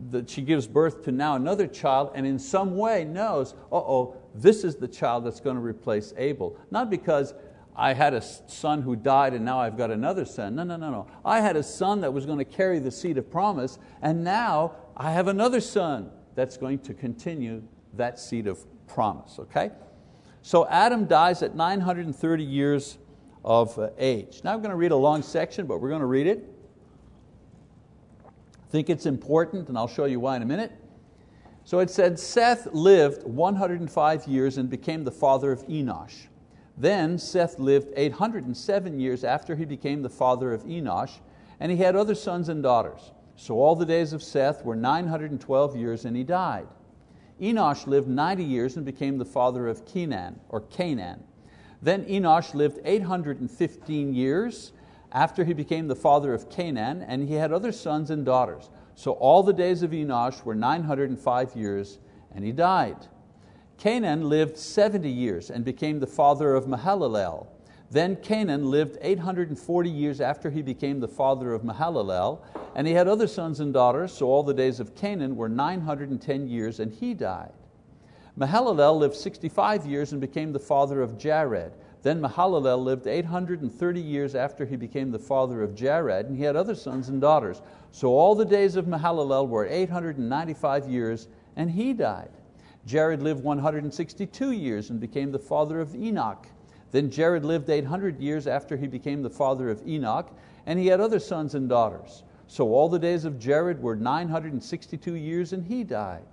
that 0.09 0.29
she 0.29 0.41
gives 0.41 0.67
birth 0.67 1.03
to 1.03 1.11
now 1.11 1.35
another 1.35 1.67
child 1.67 2.11
and 2.15 2.25
in 2.25 2.39
some 2.39 2.77
way 2.77 3.03
knows, 3.03 3.53
uh-oh, 3.71 4.15
this 4.33 4.63
is 4.63 4.77
the 4.77 4.87
child 4.87 5.25
that's 5.25 5.39
going 5.39 5.57
to 5.57 5.61
replace 5.61 6.13
Abel. 6.17 6.57
Not 6.71 6.89
because 6.89 7.33
I 7.75 7.93
had 7.93 8.13
a 8.13 8.21
son 8.21 8.81
who 8.81 8.95
died 8.95 9.33
and 9.33 9.43
now 9.43 9.59
I've 9.59 9.77
got 9.77 9.91
another 9.91 10.23
son. 10.23 10.55
No, 10.55 10.63
no, 10.63 10.77
no, 10.77 10.89
no. 10.89 11.07
I 11.25 11.41
had 11.41 11.57
a 11.57 11.63
son 11.63 12.01
that 12.01 12.13
was 12.13 12.25
going 12.25 12.37
to 12.37 12.45
carry 12.45 12.79
the 12.79 12.91
seed 12.91 13.17
of 13.17 13.29
promise 13.29 13.77
and 14.01 14.23
now 14.23 14.75
I 14.95 15.11
have 15.11 15.27
another 15.27 15.59
son 15.59 16.09
that's 16.35 16.55
going 16.55 16.79
to 16.79 16.93
continue 16.93 17.63
that 17.93 18.19
seed 18.19 18.47
of 18.47 18.65
promise, 18.87 19.39
okay? 19.39 19.71
So 20.41 20.67
Adam 20.67 21.05
dies 21.05 21.41
at 21.41 21.55
930 21.55 22.43
years 22.43 22.97
of 23.45 23.77
uh, 23.77 23.89
age. 23.99 24.41
Now 24.43 24.53
I'm 24.53 24.59
going 24.59 24.71
to 24.71 24.75
read 24.75 24.91
a 24.91 24.97
long 24.97 25.21
section, 25.21 25.67
but 25.67 25.79
we're 25.79 25.89
going 25.89 26.01
to 26.01 26.07
read 26.07 26.27
it. 26.27 26.51
I 28.25 28.71
think 28.71 28.89
it's 28.89 29.05
important, 29.05 29.69
and 29.69 29.77
I'll 29.77 29.87
show 29.87 30.05
you 30.05 30.19
why 30.19 30.35
in 30.35 30.41
a 30.41 30.47
minute. 30.47 30.71
So 31.63 31.79
it 31.79 31.89
said, 31.89 32.19
Seth 32.19 32.67
lived 32.73 33.23
105 33.23 34.27
years 34.27 34.57
and 34.57 34.69
became 34.69 35.03
the 35.03 35.11
father 35.11 35.51
of 35.51 35.65
Enosh. 35.67 36.27
Then 36.77 37.17
Seth 37.17 37.59
lived 37.59 37.93
807 37.95 38.99
years 38.99 39.23
after 39.23 39.55
he 39.55 39.63
became 39.63 40.01
the 40.01 40.09
father 40.09 40.51
of 40.51 40.63
Enosh, 40.63 41.19
and 41.59 41.71
he 41.71 41.77
had 41.77 41.95
other 41.95 42.15
sons 42.15 42.49
and 42.49 42.61
daughters. 42.61 43.11
So 43.35 43.55
all 43.55 43.75
the 43.75 43.85
days 43.85 44.11
of 44.11 44.23
Seth 44.23 44.65
were 44.65 44.75
912 44.75 45.75
years, 45.75 46.05
and 46.05 46.17
he 46.17 46.23
died. 46.23 46.67
Enosh 47.39 47.85
lived 47.85 48.07
90 48.07 48.43
years 48.43 48.75
and 48.75 48.85
became 48.85 49.17
the 49.17 49.25
father 49.25 49.67
of 49.67 49.85
Kenan, 49.85 50.39
or 50.49 50.61
Canaan. 50.61 51.23
Then 51.85 52.05
Enosh 52.05 52.55
lived 52.55 52.79
815 52.83 54.15
years 54.15 54.71
after 55.11 55.43
he 55.43 55.53
became 55.53 55.87
the 55.87 55.95
father 55.95 56.33
of 56.33 56.49
Canaan, 56.49 57.03
and 57.03 57.29
he 57.29 57.35
had 57.35 57.53
other 57.53 57.71
sons 57.71 58.09
and 58.09 58.25
daughters. 58.25 58.71
So 58.95 59.11
all 59.11 59.43
the 59.43 59.53
days 59.53 59.83
of 59.83 59.91
Enosh 59.91 60.43
were 60.43 60.55
905 60.55 61.55
years, 61.55 61.99
and 62.33 62.43
he 62.43 62.51
died. 62.51 62.97
Canaan 63.77 64.27
lived 64.27 64.57
70 64.57 65.07
years 65.07 65.51
and 65.51 65.63
became 65.63 65.99
the 65.99 66.07
father 66.07 66.55
of 66.55 66.65
Mahalalel. 66.65 67.45
Then 67.91 68.15
Canaan 68.15 68.71
lived 68.71 68.97
840 68.99 69.87
years 69.87 70.19
after 70.19 70.49
he 70.49 70.63
became 70.63 70.99
the 70.99 71.07
father 71.07 71.53
of 71.53 71.61
Mahalalel, 71.61 72.39
and 72.75 72.87
he 72.87 72.93
had 72.93 73.07
other 73.07 73.27
sons 73.27 73.59
and 73.59 73.71
daughters, 73.71 74.11
so 74.11 74.25
all 74.25 74.41
the 74.41 74.55
days 74.55 74.79
of 74.79 74.95
Canaan 74.95 75.35
were 75.35 75.49
910 75.49 76.47
years, 76.47 76.79
and 76.79 76.91
he 76.91 77.13
died. 77.13 77.53
Mahalalel 78.37 78.99
lived 78.99 79.15
65 79.15 79.85
years 79.85 80.11
and 80.11 80.19
became 80.19 80.51
the 80.51 80.59
father 80.59 81.01
of 81.01 81.17
Jared. 81.17 81.71
Then 82.03 82.21
Mahalalel 82.21 82.83
lived 82.83 83.07
830 83.07 84.01
years 84.01 84.35
after 84.35 84.65
he 84.65 84.75
became 84.75 85.09
the 85.09 85.19
father 85.19 85.63
of 85.63 85.73
Jared, 85.73 86.25
and 86.25 86.37
he 86.37 86.43
had 86.43 86.57
other 86.57 86.75
sons 86.75 87.07
and 87.07 87.21
daughters. 87.21 87.61
So 87.91 88.09
all 88.09 88.35
the 88.35 88.43
days 88.43 88.75
of 88.75 88.87
Mahalalel 88.87 89.47
were 89.47 89.65
895 89.65 90.89
years, 90.89 91.29
and 91.55 91.71
he 91.71 91.93
died. 91.93 92.29
Jared 92.85 93.23
lived 93.23 93.43
162 93.43 94.51
years 94.51 94.89
and 94.89 94.99
became 94.99 95.31
the 95.31 95.39
father 95.39 95.79
of 95.79 95.95
Enoch. 95.95 96.45
Then 96.91 97.09
Jared 97.09 97.45
lived 97.45 97.69
800 97.69 98.19
years 98.19 98.47
after 98.47 98.75
he 98.75 98.85
became 98.85 99.23
the 99.23 99.29
father 99.29 99.69
of 99.69 99.81
Enoch, 99.87 100.29
and 100.65 100.77
he 100.77 100.87
had 100.87 100.99
other 100.99 101.19
sons 101.19 101.55
and 101.55 101.69
daughters. 101.69 102.23
So 102.47 102.67
all 102.73 102.89
the 102.89 102.99
days 102.99 103.23
of 103.23 103.39
Jared 103.39 103.81
were 103.81 103.95
962 103.95 105.13
years, 105.13 105.53
and 105.53 105.65
he 105.65 105.85
died. 105.85 106.25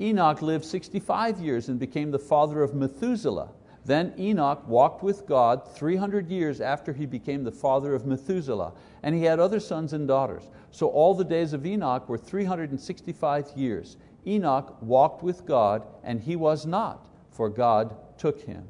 Enoch 0.00 0.42
lived 0.42 0.64
65 0.64 1.40
years 1.40 1.68
and 1.68 1.78
became 1.78 2.10
the 2.10 2.18
father 2.18 2.62
of 2.62 2.74
Methuselah. 2.74 3.50
Then 3.84 4.12
Enoch 4.18 4.68
walked 4.68 5.02
with 5.02 5.26
God 5.26 5.66
300 5.74 6.28
years 6.28 6.60
after 6.60 6.92
he 6.92 7.06
became 7.06 7.42
the 7.42 7.50
father 7.50 7.94
of 7.94 8.06
Methuselah, 8.06 8.74
and 9.02 9.14
he 9.14 9.24
had 9.24 9.40
other 9.40 9.60
sons 9.60 9.92
and 9.94 10.06
daughters. 10.06 10.42
So 10.70 10.88
all 10.88 11.14
the 11.14 11.24
days 11.24 11.52
of 11.52 11.64
Enoch 11.64 12.08
were 12.08 12.18
365 12.18 13.52
years. 13.56 13.96
Enoch 14.26 14.76
walked 14.82 15.22
with 15.22 15.46
God, 15.46 15.86
and 16.04 16.20
he 16.20 16.36
was 16.36 16.66
not, 16.66 17.08
for 17.30 17.48
God 17.48 17.96
took 18.18 18.42
him. 18.42 18.68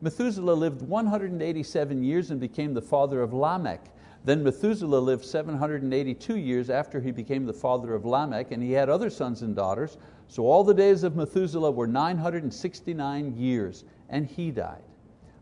Methuselah 0.00 0.52
lived 0.52 0.82
187 0.82 2.02
years 2.02 2.30
and 2.30 2.40
became 2.40 2.74
the 2.74 2.82
father 2.82 3.22
of 3.22 3.32
Lamech. 3.32 3.84
Then 4.24 4.42
Methuselah 4.42 4.98
lived 4.98 5.24
782 5.24 6.36
years 6.36 6.68
after 6.68 7.00
he 7.00 7.12
became 7.12 7.46
the 7.46 7.52
father 7.52 7.94
of 7.94 8.04
Lamech, 8.04 8.50
and 8.50 8.60
he 8.60 8.72
had 8.72 8.88
other 8.88 9.08
sons 9.08 9.42
and 9.42 9.54
daughters. 9.54 9.96
So 10.28 10.44
all 10.44 10.64
the 10.64 10.74
days 10.74 11.02
of 11.02 11.16
Methuselah 11.16 11.70
were 11.70 11.86
969 11.86 13.36
years, 13.36 13.84
and 14.08 14.26
he 14.26 14.50
died. 14.50 14.82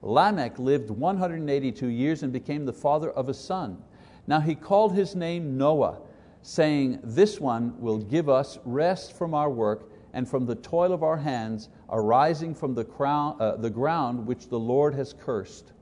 Lamech 0.03 0.59
lived 0.59 0.91
182 0.91 1.87
years 1.87 2.23
and 2.23 2.33
became 2.33 2.67
the 2.67 2.73
father 2.73 3.11
of 3.11 3.29
a 3.29 3.35
son. 3.35 3.83
Now 4.27 4.41
he 4.41 4.55
called 4.55 4.95
his 4.95 5.15
name 5.15 5.57
Noah, 5.57 5.99
saying, 6.43 7.01
This 7.03 7.41
one 7.41 7.81
will 7.81 7.99
give 7.99 8.29
us 8.29 8.59
rest 8.65 9.17
from 9.17 9.35
our 9.35 9.51
work 9.51 9.91
and 10.13 10.29
from 10.29 10.47
the 10.47 10.55
toil 10.55 10.93
of 10.93 11.03
our 11.03 11.17
hands, 11.17 11.71
arising 11.91 12.55
from 12.55 12.75
the, 12.75 12.85
crown, 12.85 13.37
uh, 13.41 13.57
the 13.57 13.71
ground 13.71 14.27
which 14.27 14.49
the 14.49 14.59
Lord 14.59 14.95
has 14.95 15.13
cursed. 15.13 15.73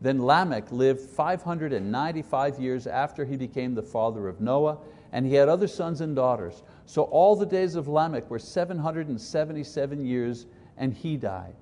Then 0.00 0.24
Lamech 0.24 0.72
lived 0.72 1.00
595 1.00 2.60
years 2.60 2.86
after 2.86 3.24
he 3.24 3.36
became 3.36 3.74
the 3.74 3.82
father 3.82 4.28
of 4.28 4.40
Noah, 4.40 4.78
and 5.12 5.24
he 5.24 5.34
had 5.34 5.48
other 5.48 5.68
sons 5.68 6.00
and 6.00 6.16
daughters. 6.16 6.62
So 6.86 7.02
all 7.02 7.34
the 7.34 7.46
days 7.46 7.74
of 7.74 7.88
Lamech 7.88 8.30
were 8.30 8.38
777 8.38 10.04
years, 10.04 10.46
and 10.76 10.94
he 10.94 11.16
died. 11.16 11.54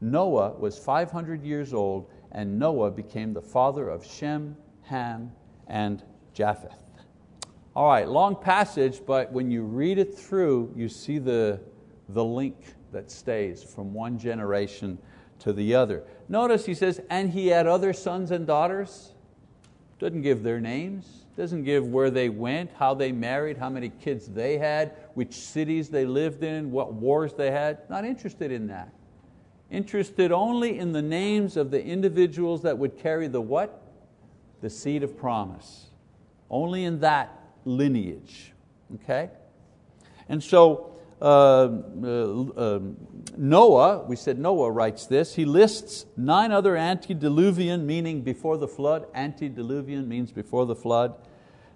Noah 0.00 0.52
was 0.52 0.78
500 0.78 1.42
years 1.42 1.74
old, 1.74 2.08
and 2.30 2.58
Noah 2.58 2.92
became 2.92 3.32
the 3.32 3.42
father 3.42 3.88
of 3.88 4.06
Shem, 4.06 4.56
Ham, 4.82 5.32
and 5.66 6.02
Japheth. 6.32 6.78
All 7.74 7.88
right, 7.88 8.08
long 8.08 8.36
passage, 8.36 9.02
but 9.04 9.32
when 9.32 9.50
you 9.50 9.62
read 9.62 9.98
it 9.98 10.16
through, 10.16 10.72
you 10.76 10.88
see 10.88 11.18
the, 11.18 11.60
the 12.08 12.24
link 12.24 12.56
that 12.92 13.10
stays 13.10 13.62
from 13.62 13.92
one 13.92 14.18
generation 14.18 14.98
to 15.40 15.52
the 15.52 15.74
other. 15.74 16.04
Notice 16.28 16.66
he 16.66 16.74
says, 16.74 17.00
and 17.10 17.30
he 17.30 17.48
had 17.48 17.66
other 17.66 17.92
sons 17.92 18.30
and 18.30 18.46
daughters. 18.46 19.12
Doesn't 19.98 20.22
give 20.22 20.42
their 20.42 20.60
names, 20.60 21.24
doesn't 21.38 21.62
give 21.62 21.86
where 21.86 22.10
they 22.10 22.28
went, 22.28 22.68
how 22.76 22.92
they 22.92 23.12
married, 23.12 23.56
how 23.56 23.70
many 23.70 23.90
kids 23.90 24.26
they 24.26 24.58
had, 24.58 24.96
which 25.14 25.32
cities 25.32 25.88
they 25.88 26.04
lived 26.04 26.42
in, 26.42 26.72
what 26.72 26.92
wars 26.92 27.32
they 27.32 27.52
had. 27.52 27.88
Not 27.88 28.04
interested 28.04 28.50
in 28.50 28.66
that. 28.66 28.92
Interested 29.70 30.32
only 30.32 30.80
in 30.80 30.90
the 30.90 31.00
names 31.00 31.56
of 31.56 31.70
the 31.70 31.82
individuals 31.82 32.62
that 32.62 32.76
would 32.76 32.98
carry 32.98 33.28
the 33.28 33.40
what? 33.40 33.82
The 34.62 34.68
seed 34.68 35.04
of 35.04 35.16
promise. 35.16 35.86
Only 36.50 36.82
in 36.82 36.98
that 37.00 37.38
lineage. 37.64 38.52
Okay? 38.96 39.30
And 40.28 40.42
so 40.42 40.97
Uh, 41.20 41.68
uh, 42.04 42.42
uh, 42.56 42.80
Noah, 43.36 44.04
we 44.04 44.14
said 44.14 44.38
Noah 44.38 44.70
writes 44.70 45.06
this, 45.06 45.34
he 45.34 45.44
lists 45.44 46.06
nine 46.16 46.52
other 46.52 46.76
antediluvian, 46.76 47.86
meaning 47.86 48.22
before 48.22 48.56
the 48.56 48.68
flood, 48.68 49.06
antediluvian 49.14 50.08
means 50.08 50.30
before 50.30 50.64
the 50.66 50.76
flood, 50.76 51.14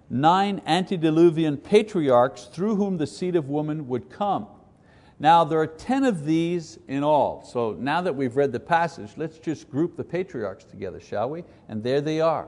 nine 0.09 0.61
antediluvian 0.65 1.57
patriarchs 1.57 2.45
through 2.45 2.75
whom 2.75 2.97
the 2.97 3.07
seed 3.07 3.35
of 3.35 3.49
woman 3.49 3.87
would 3.87 4.09
come. 4.09 4.47
Now 5.19 5.43
there 5.43 5.59
are 5.59 5.67
10 5.67 6.05
of 6.05 6.25
these 6.25 6.79
in 6.87 7.03
all. 7.03 7.43
So 7.43 7.73
now 7.73 8.01
that 8.01 8.15
we've 8.15 8.35
read 8.35 8.51
the 8.51 8.59
passage, 8.59 9.11
let's 9.17 9.39
just 9.39 9.69
group 9.69 9.95
the 9.95 10.03
patriarchs 10.03 10.63
together, 10.63 10.99
shall 10.99 11.29
we? 11.29 11.43
And 11.67 11.83
there 11.83 12.01
they 12.01 12.21
are. 12.21 12.47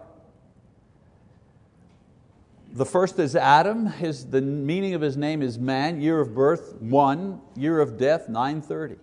The 2.75 2.85
first 2.85 3.19
is 3.19 3.37
Adam, 3.37 3.85
his, 3.85 4.25
the 4.25 4.41
meaning 4.41 4.95
of 4.95 5.01
his 5.01 5.15
name 5.15 5.41
is 5.41 5.57
man, 5.57 6.01
year 6.01 6.19
of 6.19 6.35
birth, 6.35 6.75
one, 6.81 7.39
year 7.55 7.79
of 7.79 7.97
death, 7.97 8.27
930. 8.27 8.97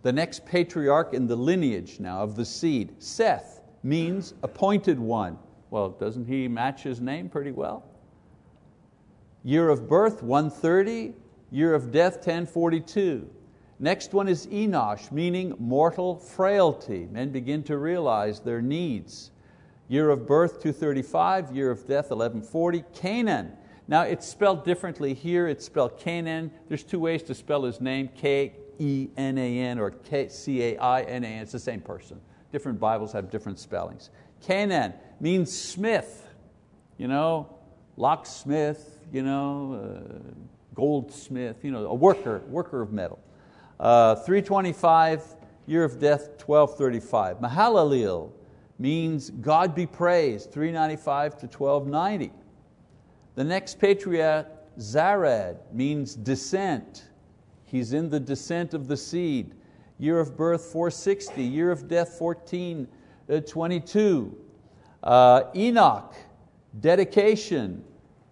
The 0.00 0.14
next 0.14 0.46
patriarch 0.46 1.12
in 1.12 1.26
the 1.26 1.36
lineage 1.36 2.00
now 2.00 2.22
of 2.22 2.34
the 2.34 2.46
seed, 2.46 2.94
Seth, 3.02 3.60
means 3.82 4.32
appointed 4.42 4.98
one. 4.98 5.38
Well, 5.68 5.90
doesn't 5.90 6.24
he 6.24 6.48
match 6.48 6.82
his 6.82 7.02
name 7.02 7.28
pretty 7.28 7.52
well? 7.52 7.84
Year 9.44 9.68
of 9.68 9.86
birth, 9.86 10.22
130, 10.22 11.12
year 11.50 11.74
of 11.74 11.92
death, 11.92 12.14
1042. 12.14 13.28
Next 13.78 14.14
one 14.14 14.26
is 14.26 14.46
Enosh, 14.46 15.12
meaning 15.12 15.54
mortal 15.58 16.16
frailty. 16.16 17.06
Men 17.12 17.28
begin 17.28 17.62
to 17.64 17.76
realize 17.76 18.40
their 18.40 18.62
needs. 18.62 19.31
Year 19.92 20.08
of 20.08 20.26
birth 20.26 20.52
235, 20.62 21.54
year 21.54 21.70
of 21.70 21.80
death 21.80 22.08
1140. 22.08 22.82
Canaan. 22.94 23.52
now 23.86 24.00
it's 24.00 24.26
spelled 24.26 24.64
differently 24.64 25.12
here, 25.12 25.46
it's 25.46 25.66
spelled 25.66 25.98
Canaan. 25.98 26.50
There's 26.66 26.82
two 26.82 26.98
ways 26.98 27.22
to 27.24 27.34
spell 27.34 27.64
his 27.64 27.78
name, 27.78 28.08
K-E-N-A-N 28.16 29.78
or 29.78 29.92
C-A-I-N-A-N, 30.10 31.42
it's 31.42 31.52
the 31.52 31.58
same 31.58 31.82
person. 31.82 32.22
Different 32.52 32.80
Bibles 32.80 33.12
have 33.12 33.30
different 33.30 33.58
spellings. 33.58 34.08
Canaan 34.40 34.94
means 35.20 35.54
smith, 35.54 36.26
you 36.96 37.06
know, 37.06 37.54
locksmith, 37.98 38.98
you 39.12 39.22
know, 39.22 39.74
uh, 39.74 40.32
goldsmith, 40.74 41.62
you 41.62 41.70
know, 41.70 41.84
a 41.88 41.94
worker, 41.94 42.40
worker 42.48 42.80
of 42.80 42.94
metal. 42.94 43.18
Uh, 43.78 44.14
325, 44.14 45.22
year 45.66 45.84
of 45.84 46.00
death 46.00 46.42
1235. 46.46 47.40
Mahalalel, 47.40 48.32
means 48.82 49.30
God 49.30 49.74
be 49.76 49.86
praised, 49.86 50.50
395 50.50 51.38
to 51.38 51.46
1290. 51.46 52.32
The 53.36 53.44
next 53.44 53.78
patriarch, 53.78 54.48
Jared, 54.76 55.58
means 55.72 56.16
descent. 56.16 57.04
He's 57.64 57.92
in 57.92 58.10
the 58.10 58.18
descent 58.18 58.74
of 58.74 58.88
the 58.88 58.96
seed. 58.96 59.54
Year 59.98 60.18
of 60.18 60.36
birth 60.36 60.64
460, 60.64 61.44
year 61.44 61.70
of 61.70 61.86
death 61.86 62.20
1422. 62.20 64.38
Uh, 65.04 65.06
uh, 65.06 65.50
Enoch, 65.54 66.16
dedication, 66.80 67.84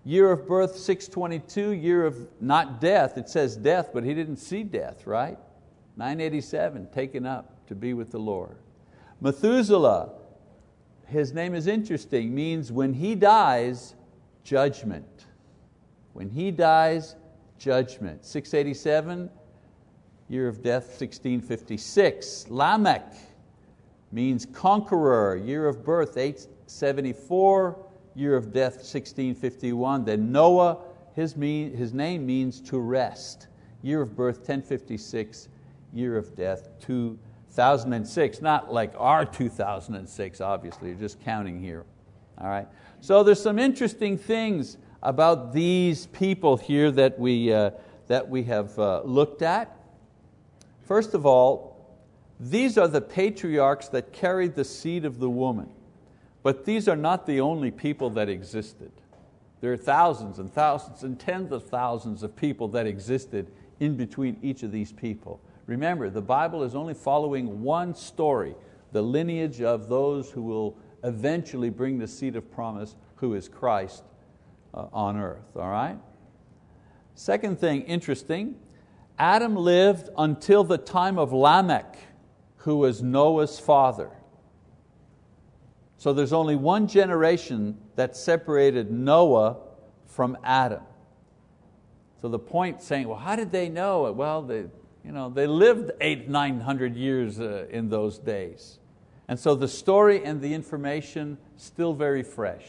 year 0.05 0.33
of 0.33 0.49
birth 0.49 0.77
622, 0.77 1.71
year 1.71 2.05
of 2.05 2.29
not 2.41 2.81
death, 2.81 3.17
it 3.17 3.29
says 3.29 3.57
death, 3.57 3.91
but 3.95 4.03
he 4.03 4.15
didn't 4.15 4.39
see 4.39 4.65
death, 4.65 5.07
right? 5.07 5.39
987, 5.97 6.89
taken 6.91 7.25
up 7.25 7.65
to 7.69 7.77
be 7.77 7.95
with 7.95 8.11
the 8.11 8.19
Lord. 8.19 8.57
Methuselah, 9.21 10.11
his 11.11 11.33
name 11.33 11.55
is 11.55 11.66
interesting, 11.66 12.35
means 12.35 12.70
when 12.70 12.94
he 12.94 13.14
dies, 13.14 13.94
judgment. 14.44 15.27
When 16.12 16.31
he 16.31 16.51
dies, 16.51 17.16
judgment. 17.59 18.25
687, 18.25 19.29
year 20.29 20.46
of 20.46 20.62
death 20.62 20.85
1656. 21.01 22.46
Lamech 22.49 23.12
means 24.12 24.46
conqueror, 24.46 25.37
year 25.37 25.66
of 25.66 25.85
birth 25.85 26.16
874, 26.16 27.77
year 28.14 28.37
of 28.37 28.53
death 28.53 28.75
1651. 28.75 30.05
Then 30.05 30.31
Noah, 30.31 30.79
his, 31.14 31.37
mean, 31.37 31.75
his 31.75 31.92
name 31.92 32.25
means 32.25 32.61
to 32.62 32.79
rest, 32.79 33.49
year 33.83 34.01
of 34.01 34.14
birth 34.14 34.38
1056, 34.38 35.49
year 35.92 36.16
of 36.16 36.37
death 36.37 36.68
2 36.81 37.18
2006, 37.51 38.41
not 38.41 38.73
like 38.73 38.93
our 38.97 39.25
2006, 39.25 40.41
obviously, 40.41 40.91
you're 40.91 40.99
just 40.99 41.21
counting 41.21 41.61
here. 41.61 41.85
All 42.39 42.49
right? 42.49 42.67
So 43.01 43.23
there's 43.23 43.43
some 43.43 43.59
interesting 43.59 44.17
things 44.17 44.79
about 45.03 45.53
these 45.53 46.07
people 46.07 46.57
here 46.57 46.91
that 46.93 47.19
we, 47.19 47.53
uh, 47.53 47.71
that 48.07 48.29
we 48.29 48.45
have 48.45 48.79
uh, 48.79 49.03
looked 49.03 49.43
at. 49.43 49.77
First 50.83 51.15
of 51.15 51.27
all, 51.27 51.71
These 52.41 52.79
are 52.79 52.89
the 52.89 53.03
patriarchs 53.03 53.89
that 53.89 54.15
carried 54.15 54.55
the 54.55 54.65
seed 54.65 55.05
of 55.05 55.19
the 55.19 55.29
woman. 55.29 55.69
But 56.43 56.65
these 56.65 56.89
are 56.89 56.97
not 56.97 57.27
the 57.27 57.41
only 57.41 57.71
people 57.71 58.09
that 58.11 58.31
existed. 58.31 58.91
There 59.61 59.75
are 59.75 59.77
thousands 59.77 60.39
and 60.39 60.51
thousands 60.51 61.03
and 61.03 61.21
tens 61.21 61.53
of 61.53 61.69
thousands 61.69 62.23
of 62.23 62.35
people 62.35 62.69
that 62.69 62.87
existed 62.87 63.53
in 63.79 63.95
between 63.95 64.39
each 64.41 64.63
of 64.63 64.73
these 64.73 64.91
people. 64.91 65.39
Remember, 65.70 66.11
the 66.11 66.20
Bible 66.20 66.64
is 66.64 66.74
only 66.74 66.94
following 66.94 67.62
one 67.62 67.94
story, 67.94 68.56
the 68.90 69.02
lineage 69.02 69.61
of 69.61 69.88
those 69.88 70.28
who 70.28 70.42
will 70.42 70.76
eventually 71.04 71.70
bring 71.70 71.96
the 71.96 72.09
seed 72.09 72.35
of 72.35 72.50
promise, 72.50 72.96
who 73.14 73.35
is 73.35 73.48
Christ 73.48 74.02
uh, 74.74 74.87
on 74.92 75.16
earth. 75.16 75.54
All 75.54 75.70
right? 75.70 75.96
Second 77.14 77.61
thing, 77.61 77.83
interesting, 77.83 78.56
Adam 79.16 79.54
lived 79.54 80.09
until 80.18 80.64
the 80.64 80.76
time 80.76 81.20
of 81.20 81.33
Lamech 81.33 81.96
who 82.56 82.78
was 82.78 83.00
Noah's 83.00 83.61
father. 83.61 84.11
So 85.98 86.12
there's 86.12 86.33
only 86.33 86.56
one 86.56 86.88
generation 86.88 87.78
that 87.94 88.16
separated 88.16 88.90
Noah 88.90 89.59
from 90.04 90.37
Adam. 90.42 90.83
So 92.20 92.28
the 92.28 92.40
point 92.40 92.83
saying, 92.83 93.06
well, 93.06 93.18
how 93.18 93.37
did 93.37 93.52
they 93.52 93.68
know? 93.68 94.11
Well, 94.11 94.42
they, 94.42 94.64
you 95.05 95.13
know, 95.13 95.31
they 95.31 95.47
lived 95.47 95.93
eight, 96.01 96.29
nine 96.29 96.61
hundred 96.61 96.97
years 96.97 97.41
uh, 97.41 97.67
in 97.71 97.89
those 97.89 98.19
days. 98.19 98.79
And 99.29 99.39
so 99.39 99.55
the 99.55 99.69
story 99.69 100.25
and 100.25 100.41
the 100.41 100.53
information 100.53 101.39
still 101.57 101.95
very 101.95 102.23
fresh. 102.23 102.65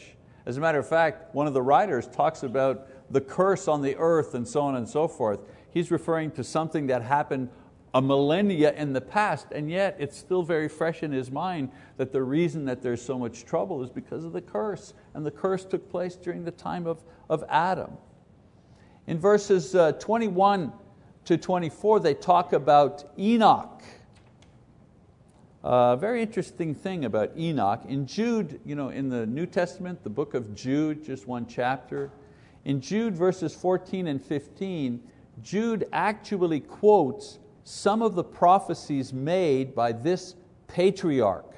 As 0.46 0.56
a 0.56 0.60
matter 0.60 0.78
of 0.78 0.88
fact, 0.88 1.34
one 1.34 1.46
of 1.46 1.54
the 1.54 1.62
writers 1.62 2.06
talks 2.06 2.42
about 2.42 2.88
the 3.12 3.20
curse 3.20 3.68
on 3.68 3.82
the 3.82 3.96
earth 3.96 4.34
and 4.34 4.46
so 4.46 4.60
on 4.62 4.76
and 4.76 4.88
so 4.88 5.08
forth. 5.08 5.40
He's 5.70 5.90
referring 5.90 6.30
to 6.32 6.44
something 6.44 6.86
that 6.86 7.02
happened 7.02 7.48
a 7.94 8.00
millennia 8.00 8.72
in 8.74 8.92
the 8.92 9.00
past, 9.00 9.48
and 9.52 9.70
yet 9.70 9.96
it's 9.98 10.16
still 10.16 10.42
very 10.42 10.68
fresh 10.68 11.02
in 11.02 11.12
his 11.12 11.30
mind 11.30 11.70
that 11.98 12.10
the 12.10 12.22
reason 12.22 12.64
that 12.64 12.80
there's 12.80 13.02
so 13.02 13.18
much 13.18 13.44
trouble 13.44 13.82
is 13.82 13.90
because 13.90 14.24
of 14.24 14.32
the 14.32 14.40
curse, 14.40 14.94
and 15.14 15.26
the 15.26 15.30
curse 15.30 15.64
took 15.64 15.90
place 15.90 16.16
during 16.16 16.44
the 16.44 16.50
time 16.50 16.86
of, 16.86 17.02
of 17.28 17.44
Adam. 17.48 17.90
In 19.06 19.18
verses 19.18 19.74
uh, 19.74 19.92
21 19.92 20.72
to 21.24 21.36
24, 21.36 22.00
they 22.00 22.14
talk 22.14 22.52
about 22.52 23.04
Enoch. 23.18 23.82
Uh, 25.62 25.94
very 25.94 26.20
interesting 26.20 26.74
thing 26.74 27.04
about 27.04 27.30
Enoch. 27.36 27.82
In 27.88 28.06
Jude, 28.06 28.60
you 28.64 28.74
know, 28.74 28.88
in 28.88 29.08
the 29.08 29.26
New 29.26 29.46
Testament, 29.46 30.02
the 30.02 30.10
book 30.10 30.34
of 30.34 30.54
Jude, 30.54 31.04
just 31.04 31.28
one 31.28 31.46
chapter, 31.46 32.10
in 32.64 32.80
Jude 32.80 33.14
verses 33.14 33.54
14 33.54 34.08
and 34.08 34.24
15, 34.24 35.00
Jude 35.42 35.86
actually 35.92 36.60
quotes 36.60 37.38
some 37.64 38.02
of 38.02 38.14
the 38.14 38.24
prophecies 38.24 39.12
made 39.12 39.74
by 39.74 39.92
this 39.92 40.34
patriarch 40.66 41.54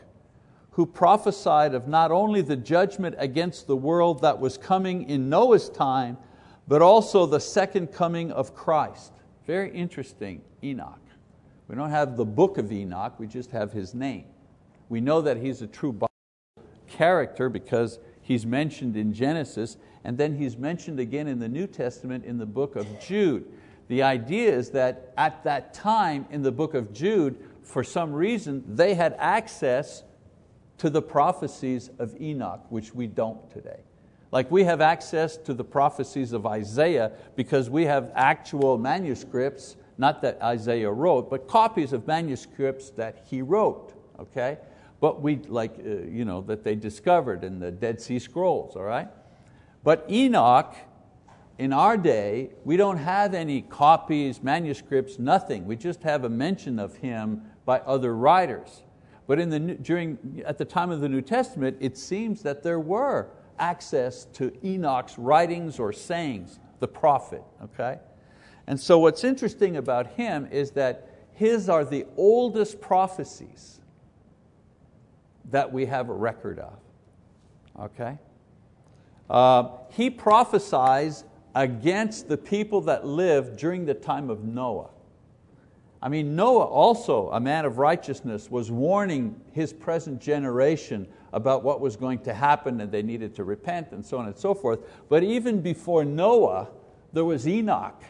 who 0.73 0.85
prophesied 0.85 1.75
of 1.75 1.89
not 1.89 2.11
only 2.11 2.43
the 2.43 2.57
judgment 2.57 3.15
against 3.19 3.67
the 3.67 3.77
world 3.77 4.21
that 4.21 4.39
was 4.39 4.59
coming 4.59 5.09
in 5.09 5.31
Noah's 5.31 5.69
time, 5.69 6.19
but 6.67 6.83
also 6.83 7.27
the 7.27 7.39
second 7.39 7.89
coming 7.89 8.33
of 8.33 8.55
Christ. 8.55 9.14
Very 9.47 9.71
interesting, 9.75 10.41
Enoch. 10.63 11.01
We 11.69 11.77
don't 11.77 11.91
have 11.91 12.17
the 12.17 12.25
book 12.25 12.59
of 12.59 12.73
Enoch, 12.73 13.19
we 13.19 13.27
just 13.27 13.51
have 13.51 13.73
his 13.73 13.95
name. 13.95 14.25
We 14.89 15.01
know 15.01 15.21
that 15.23 15.39
he's 15.39 15.63
a 15.63 15.67
true 15.67 15.99
character 16.89 17.49
because 17.49 17.99
he's 18.23 18.47
mentioned 18.47 18.97
in 18.97 19.13
Genesis, 19.13 19.77
and 20.05 20.17
then 20.17 20.37
he's 20.37 20.57
mentioned 20.57 21.01
again 21.01 21.27
in 21.27 21.39
the 21.39 21.49
New 21.49 21.67
Testament 21.67 22.25
in 22.25 22.39
the 22.39 22.47
book 22.47 22.77
of 22.77 22.87
Jude. 23.01 23.47
The 23.89 24.03
idea 24.03 24.51
is 24.51 24.71
that 24.71 25.13
at 25.17 25.45
that 25.45 25.75
time 25.75 26.27
in 26.31 26.43
the 26.43 26.53
book 26.53 26.75
of 26.75 26.93
Jude, 26.93 27.37
for 27.63 27.85
some 27.85 28.13
reason, 28.13 28.63
they 28.67 28.95
had 28.95 29.15
access 29.19 30.05
to 30.79 30.91
the 30.91 31.03
prophecies 31.03 31.91
of 31.99 32.19
Enoch, 32.21 32.65
which 32.71 32.95
we 32.95 33.07
don't 33.07 33.51
today. 33.51 33.81
Like 34.35 34.51
we 34.51 34.65
have 34.65 34.81
access 34.81 35.37
to 35.37 35.55
the 35.55 35.63
prophecies 35.63 36.33
of 36.33 36.45
Isaiah 36.45 37.13
because 37.37 37.71
we 37.71 37.85
have 37.85 38.11
actual 38.17 38.77
manuscripts, 38.77 39.77
not 39.97 40.23
that 40.23 40.43
Isaiah 40.43 40.91
wrote, 40.91 41.31
but 41.31 41.47
copies 41.47 41.93
of 41.93 42.09
manuscripts 42.09 42.91
that 42.91 43.25
he 43.31 43.43
wrote, 43.43 43.95
okay? 44.19 44.59
But 44.99 45.23
we, 45.23 45.37
like, 45.37 45.79
uh, 45.79 46.03
you 46.09 46.25
know, 46.25 46.41
that 46.49 46.65
they 46.65 46.75
discovered 46.75 47.45
in 47.45 47.61
the 47.61 47.71
Dead 47.71 48.01
Sea 48.01 48.19
Scrolls, 48.19 48.75
all 48.75 48.83
right? 48.83 49.07
But 49.85 50.05
Enoch 50.11 50.75
in 51.59 51.73
our 51.73 51.97
day, 51.97 52.51
we 52.65 52.77
don't 52.77 52.99
have 52.99 53.35
any 53.35 53.63
copies, 53.63 54.43
manuscripts, 54.43 55.21
nothing. 55.21 55.65
We 55.65 55.77
just 55.77 56.03
have 56.03 56.25
a 56.25 56.29
mention 56.29 56.81
of 56.81 56.97
him 56.97 57.43
by 57.65 57.79
other 57.79 58.17
writers. 58.17 58.83
But 59.29 59.39
in 59.39 59.51
the, 59.51 59.61
during, 59.61 60.43
at 60.45 60.59
the 60.59 60.65
time 60.65 60.91
of 60.91 61.01
the 61.01 61.09
New 61.09 61.23
Testament, 61.23 61.77
it 61.79 61.97
seems 61.97 62.43
that 62.43 62.65
there 62.65 62.81
were 62.81 63.29
access 63.59 64.25
to 64.35 64.53
Enoch's 64.65 65.19
writings 65.19 65.79
or 65.79 65.93
sayings, 65.93 66.59
the 66.81 66.89
prophet. 66.89 67.43
Okay? 67.63 67.99
And 68.67 68.81
so 68.81 68.99
what's 68.99 69.25
interesting 69.25 69.77
about 69.77 70.09
him 70.09 70.49
is 70.51 70.73
that 70.73 71.09
his 71.33 71.69
are 71.69 71.85
the 71.85 72.07
oldest 72.17 72.81
prophecies 72.81 73.81
that 75.51 75.73
we 75.73 75.87
have 75.87 76.09
a 76.09 76.15
record 76.15 76.59
of. 76.59 76.79
Okay? 77.79 78.19
Uh, 79.29 79.69
he 79.91 80.11
prophesies 80.11 81.25
against 81.55 82.29
the 82.29 82.37
people 82.37 82.81
that 82.83 83.07
lived 83.07 83.57
during 83.59 83.87
the 83.87 83.95
time 83.95 84.31
of 84.31 84.45
Noah. 84.45 84.91
I 86.05 86.11
mean, 86.11 86.37
Noah 86.37 86.67
also, 86.67 87.31
a 87.31 87.41
man 87.41 87.65
of 87.65 87.79
righteousness, 87.79 88.51
was 88.51 88.71
warning 88.71 89.41
his 89.53 89.73
present 89.73 90.21
generation 90.21 91.09
about 91.33 91.65
what 91.65 91.81
was 91.81 91.97
going 91.97 92.19
to 92.25 92.35
happen 92.35 92.83
and 92.83 92.93
they 92.93 93.03
needed 93.03 93.35
to 93.37 93.45
repent 93.45 93.93
and 93.93 94.05
so 94.05 94.19
on 94.19 94.27
and 94.27 94.37
so 94.37 94.53
forth. 94.53 94.81
But 95.09 95.25
even 95.25 95.63
before 95.63 96.05
Noah, 96.05 96.69
there 97.15 97.25
was 97.25 97.49
Enoch 97.49 98.05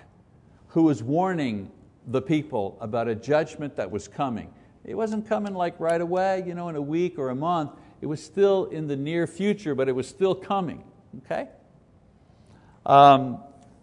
who 0.67 0.83
was 0.83 1.05
warning 1.05 1.71
the 2.09 2.21
people 2.21 2.77
about 2.81 3.07
a 3.07 3.15
judgment 3.15 3.77
that 3.77 3.89
was 3.89 4.09
coming. 4.09 4.53
It 4.85 4.97
wasn't 4.97 5.29
coming 5.29 5.55
like 5.55 5.79
right 5.79 6.01
away, 6.01 6.43
you 6.45 6.57
know, 6.57 6.69
in 6.71 6.75
a 6.75 6.83
week 6.83 7.17
or 7.17 7.29
a 7.29 7.35
month. 7.37 7.71
It 8.01 8.07
was 8.07 8.21
still 8.21 8.65
in 8.65 8.89
the 8.89 8.97
near 8.97 9.29
future, 9.29 9.77
but 9.77 9.89
it 9.89 9.93
was 9.93 10.09
still 10.09 10.35
coming. 10.35 10.83
Okay? 11.19 11.49
Um, 12.85 13.39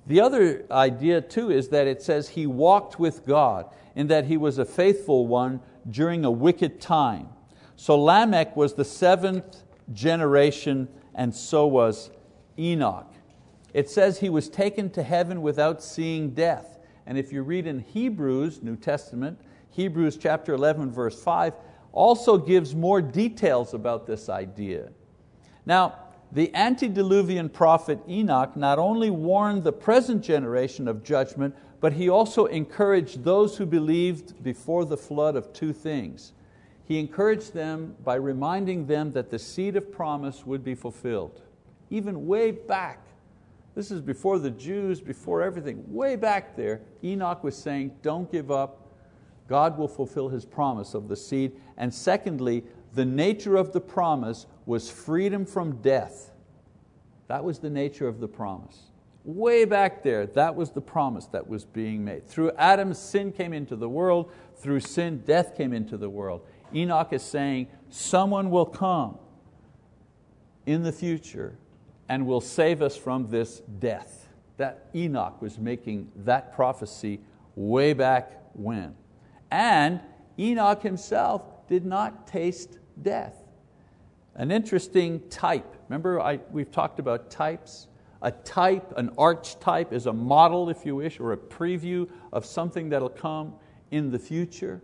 the 0.05 0.19
other 0.19 0.65
idea 0.69 1.21
too 1.21 1.49
is 1.49 1.69
that 1.69 1.87
it 1.87 2.01
says 2.01 2.27
he 2.27 2.45
walked 2.45 2.99
with 2.99 3.25
God 3.25 3.67
in 3.95 4.07
that 4.07 4.25
he 4.25 4.37
was 4.37 4.57
a 4.57 4.65
faithful 4.65 5.27
one 5.27 5.61
during 5.89 6.25
a 6.25 6.31
wicked 6.31 6.79
time. 6.79 7.29
So 7.75 7.99
Lamech 7.99 8.55
was 8.55 8.73
the 8.73 8.85
seventh 8.85 9.63
generation 9.91 10.87
and 11.15 11.33
so 11.33 11.67
was 11.67 12.11
Enoch. 12.57 13.11
It 13.73 13.89
says 13.89 14.19
he 14.19 14.29
was 14.29 14.49
taken 14.49 14.89
to 14.91 15.03
heaven 15.03 15.41
without 15.41 15.81
seeing 15.81 16.31
death. 16.31 16.77
And 17.05 17.17
if 17.17 17.31
you 17.31 17.41
read 17.41 17.67
in 17.67 17.79
Hebrews, 17.79 18.61
New 18.61 18.75
Testament, 18.75 19.39
Hebrews 19.71 20.17
chapter 20.17 20.53
11 20.53 20.91
verse 20.91 21.21
5, 21.21 21.53
also 21.91 22.37
gives 22.37 22.75
more 22.75 23.01
details 23.01 23.73
about 23.73 24.05
this 24.07 24.29
idea. 24.29 24.89
Now, 25.65 25.95
the 26.31 26.53
antediluvian 26.55 27.49
prophet 27.49 27.99
Enoch 28.07 28.55
not 28.55 28.79
only 28.79 29.09
warned 29.09 29.63
the 29.63 29.73
present 29.73 30.23
generation 30.23 30.87
of 30.87 31.03
judgment, 31.03 31.55
but 31.81 31.93
he 31.93 32.07
also 32.07 32.45
encouraged 32.45 33.23
those 33.23 33.57
who 33.57 33.65
believed 33.65 34.41
before 34.41 34.85
the 34.85 34.95
flood 34.95 35.35
of 35.35 35.51
two 35.51 35.73
things. 35.73 36.31
He 36.85 36.99
encouraged 36.99 37.53
them 37.53 37.95
by 38.03 38.15
reminding 38.15 38.85
them 38.85 39.11
that 39.13 39.31
the 39.31 39.39
seed 39.39 39.75
of 39.75 39.91
promise 39.91 40.45
would 40.45 40.63
be 40.63 40.75
fulfilled. 40.75 41.41
Even 41.89 42.27
way 42.27 42.51
back, 42.51 43.07
this 43.73 43.89
is 43.89 43.99
before 43.99 44.37
the 44.37 44.51
Jews, 44.51 45.01
before 45.01 45.41
everything, 45.41 45.83
way 45.87 46.15
back 46.15 46.55
there, 46.55 46.81
Enoch 47.03 47.43
was 47.43 47.57
saying, 47.57 47.95
don't 48.03 48.31
give 48.31 48.51
up, 48.51 48.87
God 49.47 49.77
will 49.77 49.87
fulfill 49.87 50.29
His 50.29 50.45
promise 50.45 50.93
of 50.93 51.07
the 51.07 51.15
seed. 51.15 51.53
And 51.77 51.91
secondly, 51.91 52.63
the 52.93 53.05
nature 53.05 53.55
of 53.55 53.73
the 53.73 53.81
promise 53.81 54.45
was 54.65 54.91
freedom 54.91 55.45
from 55.45 55.81
death. 55.81 56.31
That 57.27 57.43
was 57.43 57.59
the 57.59 57.69
nature 57.69 58.07
of 58.07 58.19
the 58.19 58.27
promise. 58.27 58.90
Way 59.23 59.65
back 59.65 60.01
there, 60.01 60.25
that 60.25 60.55
was 60.55 60.71
the 60.71 60.81
promise 60.81 61.27
that 61.27 61.47
was 61.47 61.63
being 61.63 62.03
made. 62.03 62.27
Through 62.27 62.51
Adam, 62.57 62.93
sin 62.93 63.31
came 63.31 63.53
into 63.53 63.75
the 63.75 63.89
world. 63.89 64.31
Through 64.57 64.79
sin, 64.79 65.23
death 65.25 65.55
came 65.55 65.73
into 65.73 65.95
the 65.97 66.09
world. 66.09 66.41
Enoch 66.73 67.13
is 67.13 67.21
saying, 67.21 67.67
someone 67.89 68.49
will 68.49 68.65
come 68.65 69.17
in 70.65 70.83
the 70.83 70.91
future 70.91 71.57
and 72.09 72.25
will 72.25 72.41
save 72.41 72.81
us 72.81 72.97
from 72.97 73.29
this 73.29 73.61
death. 73.79 74.27
That 74.57 74.89
Enoch 74.95 75.41
was 75.41 75.59
making 75.59 76.11
that 76.17 76.55
prophecy 76.55 77.19
way 77.55 77.93
back 77.93 78.31
when. 78.53 78.95
And 79.51 80.01
Enoch 80.39 80.81
himself 80.81 81.67
did 81.67 81.85
not 81.85 82.25
taste 82.25 82.79
death. 83.01 83.35
An 84.35 84.49
interesting 84.49 85.21
type. 85.29 85.75
Remember, 85.89 86.19
I, 86.19 86.39
we've 86.51 86.71
talked 86.71 86.99
about 86.99 87.29
types? 87.29 87.87
A 88.21 88.31
type, 88.31 88.93
an 88.97 89.11
archetype, 89.17 89.91
is 89.91 90.05
a 90.05 90.13
model, 90.13 90.69
if 90.69 90.85
you 90.85 90.95
wish, 90.97 91.19
or 91.19 91.33
a 91.33 91.37
preview 91.37 92.09
of 92.31 92.45
something 92.45 92.89
that'll 92.89 93.09
come 93.09 93.53
in 93.89 94.11
the 94.11 94.19
future. 94.19 94.81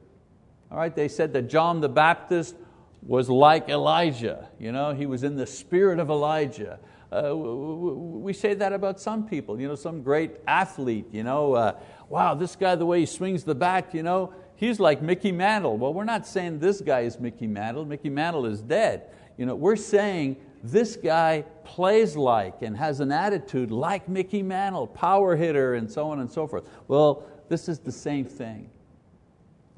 All 0.71 0.77
right, 0.77 0.95
they 0.95 1.07
said 1.07 1.33
that 1.33 1.43
John 1.43 1.79
the 1.79 1.89
Baptist 1.89 2.55
was 3.01 3.29
like 3.29 3.69
Elijah. 3.69 4.49
You 4.59 4.71
know, 4.71 4.93
he 4.93 5.05
was 5.05 5.23
in 5.23 5.35
the 5.35 5.45
spirit 5.45 5.99
of 5.99 6.09
Elijah. 6.09 6.79
Uh, 7.11 7.35
we 7.35 8.33
say 8.33 8.53
that 8.53 8.73
about 8.73 8.99
some 8.99 9.25
people, 9.25 9.61
you 9.61 9.67
know, 9.67 9.75
some 9.75 10.01
great 10.01 10.37
athlete, 10.45 11.05
you 11.11 11.23
know, 11.23 11.53
uh, 11.53 11.79
wow, 12.09 12.33
this 12.33 12.55
guy, 12.55 12.75
the 12.75 12.85
way 12.85 12.99
he 12.99 13.05
swings 13.05 13.45
the 13.45 13.55
bat, 13.55 13.93
you 13.93 14.03
know, 14.03 14.33
he's 14.55 14.77
like 14.79 15.01
Mickey 15.01 15.31
Mantle. 15.31 15.77
Well, 15.77 15.93
we're 15.93 16.03
not 16.03 16.27
saying 16.27 16.59
this 16.59 16.81
guy 16.81 17.01
is 17.01 17.17
Mickey 17.17 17.47
Mantle. 17.47 17.85
Mickey 17.85 18.09
Mantle 18.09 18.45
is 18.45 18.61
dead. 18.61 19.03
You 19.37 19.45
know, 19.45 19.55
we're 19.55 19.77
saying 19.77 20.35
this 20.71 20.95
guy 20.95 21.43
plays 21.63 22.15
like 22.15 22.61
and 22.61 22.75
has 22.77 22.99
an 22.99 23.11
attitude 23.11 23.71
like 23.71 24.07
Mickey 24.09 24.43
Mantle, 24.43 24.87
power 24.87 25.35
hitter 25.35 25.75
and 25.75 25.89
so 25.89 26.09
on 26.09 26.19
and 26.19 26.31
so 26.31 26.47
forth. 26.47 26.67
Well, 26.87 27.23
this 27.49 27.69
is 27.69 27.79
the 27.79 27.91
same 27.91 28.25
thing. 28.25 28.69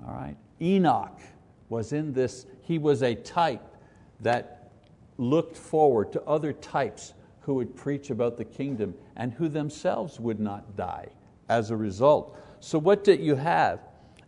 All 0.05 0.13
right? 0.13 0.37
Enoch 0.61 1.19
was 1.69 1.93
in 1.93 2.13
this, 2.13 2.45
he 2.61 2.77
was 2.77 3.03
a 3.03 3.15
type 3.15 3.75
that 4.21 4.71
looked 5.17 5.57
forward 5.57 6.11
to 6.13 6.21
other 6.23 6.53
types 6.53 7.13
who 7.41 7.55
would 7.55 7.75
preach 7.75 8.09
about 8.09 8.37
the 8.37 8.45
kingdom 8.45 8.93
and 9.15 9.33
who 9.33 9.49
themselves 9.49 10.19
would 10.19 10.39
not 10.39 10.75
die 10.75 11.07
as 11.49 11.71
a 11.71 11.75
result. 11.75 12.37
So, 12.59 12.77
what 12.77 13.03
did 13.03 13.19
you 13.19 13.35
have? 13.35 13.79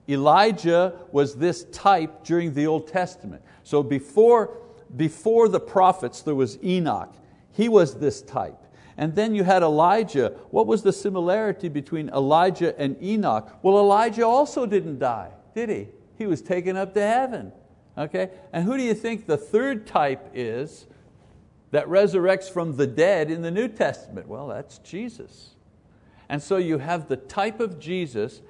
Elijah 0.10 0.94
was 1.12 1.36
this 1.36 1.66
type 1.66 2.24
during 2.24 2.54
the 2.54 2.68
Old 2.68 2.88
Testament. 2.88 3.42
So, 3.64 3.84
before, 3.84 4.58
before 4.96 5.48
the 5.48 5.60
prophets, 5.60 6.22
there 6.22 6.36
was 6.36 6.58
Enoch. 6.64 7.14
He 7.52 7.70
was 7.70 7.96
this 7.96 8.22
type. 8.22 8.58
And 8.98 9.16
then 9.16 9.34
you 9.34 9.44
had 9.44 9.64
Elijah. 9.64 10.38
What 10.52 10.68
was 10.68 10.84
the 10.84 10.94
similarity 10.94 11.70
between 11.70 12.10
Elijah 12.10 12.80
and 12.80 13.02
Enoch? 13.02 13.58
Well, 13.62 13.78
Elijah 13.80 14.26
also 14.26 14.66
didn't 14.66 15.00
die, 15.00 15.32
did 15.56 15.70
he? 15.70 15.88
He 16.18 16.28
was 16.28 16.42
taken 16.42 16.78
up 16.78 16.94
to 16.94 17.02
heaven. 17.02 17.52
Okay? 17.98 18.30
And 18.54 18.64
who 18.64 18.78
do 18.78 18.84
you 18.84 18.94
think 18.94 19.26
the 19.26 19.38
third 19.38 19.88
type 19.88 20.32
is 20.34 20.86
that 21.72 21.88
resurrects 21.88 22.50
from 22.50 22.76
the 22.76 22.88
dead 22.88 23.32
in 23.32 23.42
the 23.42 23.52
New 23.52 23.68
Testament? 23.68 24.28
Well, 24.28 24.48
that's 24.48 24.78
Jesus. 24.80 25.56
And 26.30 26.42
so 26.42 26.58
you 26.58 26.78
have 26.78 27.08
the 27.08 27.18
type 27.18 27.60
of 27.60 27.80
Jesus 27.80 28.42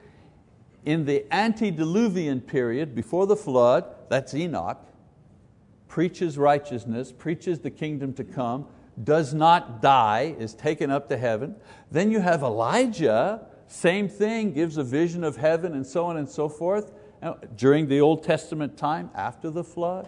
in 0.85 1.05
the 1.05 1.25
antediluvian 1.31 2.41
period 2.41 2.95
before 2.95 3.27
the 3.27 3.35
flood, 3.35 3.85
that's 4.09 4.33
Enoch, 4.33 4.83
preaches 5.91 6.37
righteousness, 6.37 7.11
preaches 7.11 7.59
the 7.59 7.69
kingdom 7.69 8.13
to 8.13 8.23
come, 8.23 8.65
does 9.03 9.33
not 9.33 9.81
die, 9.81 10.33
is 10.39 10.53
taken 10.53 10.89
up 10.89 11.09
to 11.09 11.17
heaven. 11.17 11.53
Then 11.91 12.11
you 12.11 12.21
have 12.21 12.43
Elijah, 12.43 13.45
same 13.67 14.07
thing, 14.07 14.53
gives 14.53 14.77
a 14.77 14.85
vision 14.85 15.21
of 15.21 15.35
heaven 15.35 15.73
and 15.73 15.85
so 15.85 16.05
on 16.05 16.15
and 16.15 16.29
so 16.29 16.47
forth 16.47 16.93
during 17.57 17.89
the 17.89 17.99
Old 17.99 18.23
Testament 18.23 18.77
time 18.77 19.09
after 19.13 19.49
the 19.49 19.65
flood. 19.65 20.07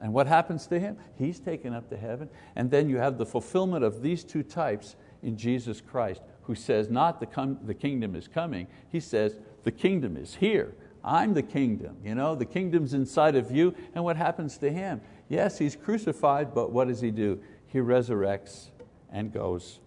And 0.00 0.12
what 0.12 0.26
happens 0.26 0.66
to 0.66 0.80
him? 0.80 0.96
He's 1.16 1.38
taken 1.38 1.72
up 1.72 1.88
to 1.90 1.96
heaven. 1.96 2.28
And 2.56 2.68
then 2.68 2.88
you 2.90 2.96
have 2.96 3.16
the 3.16 3.24
fulfillment 3.24 3.84
of 3.84 4.02
these 4.02 4.24
two 4.24 4.42
types 4.42 4.96
in 5.22 5.36
Jesus 5.36 5.80
Christ, 5.80 6.22
who 6.42 6.56
says, 6.56 6.90
not 6.90 7.20
the, 7.20 7.56
the 7.64 7.72
kingdom 7.72 8.16
is 8.16 8.26
coming, 8.26 8.66
he 8.90 8.98
says, 8.98 9.38
the 9.62 9.70
kingdom 9.70 10.16
is 10.16 10.34
here. 10.34 10.74
I'm 11.04 11.34
the 11.34 11.42
kingdom. 11.42 11.98
You 12.02 12.14
know, 12.14 12.34
the 12.34 12.46
kingdom's 12.46 12.94
inside 12.94 13.36
of 13.36 13.50
you. 13.50 13.74
And 13.94 14.02
what 14.02 14.16
happens 14.16 14.56
to 14.58 14.72
him? 14.72 15.02
Yes, 15.28 15.58
he's 15.58 15.76
crucified, 15.76 16.54
but 16.54 16.72
what 16.72 16.88
does 16.88 17.00
he 17.00 17.10
do? 17.10 17.40
He 17.66 17.78
resurrects 17.78 18.70
and 19.12 19.32
goes 19.32 19.80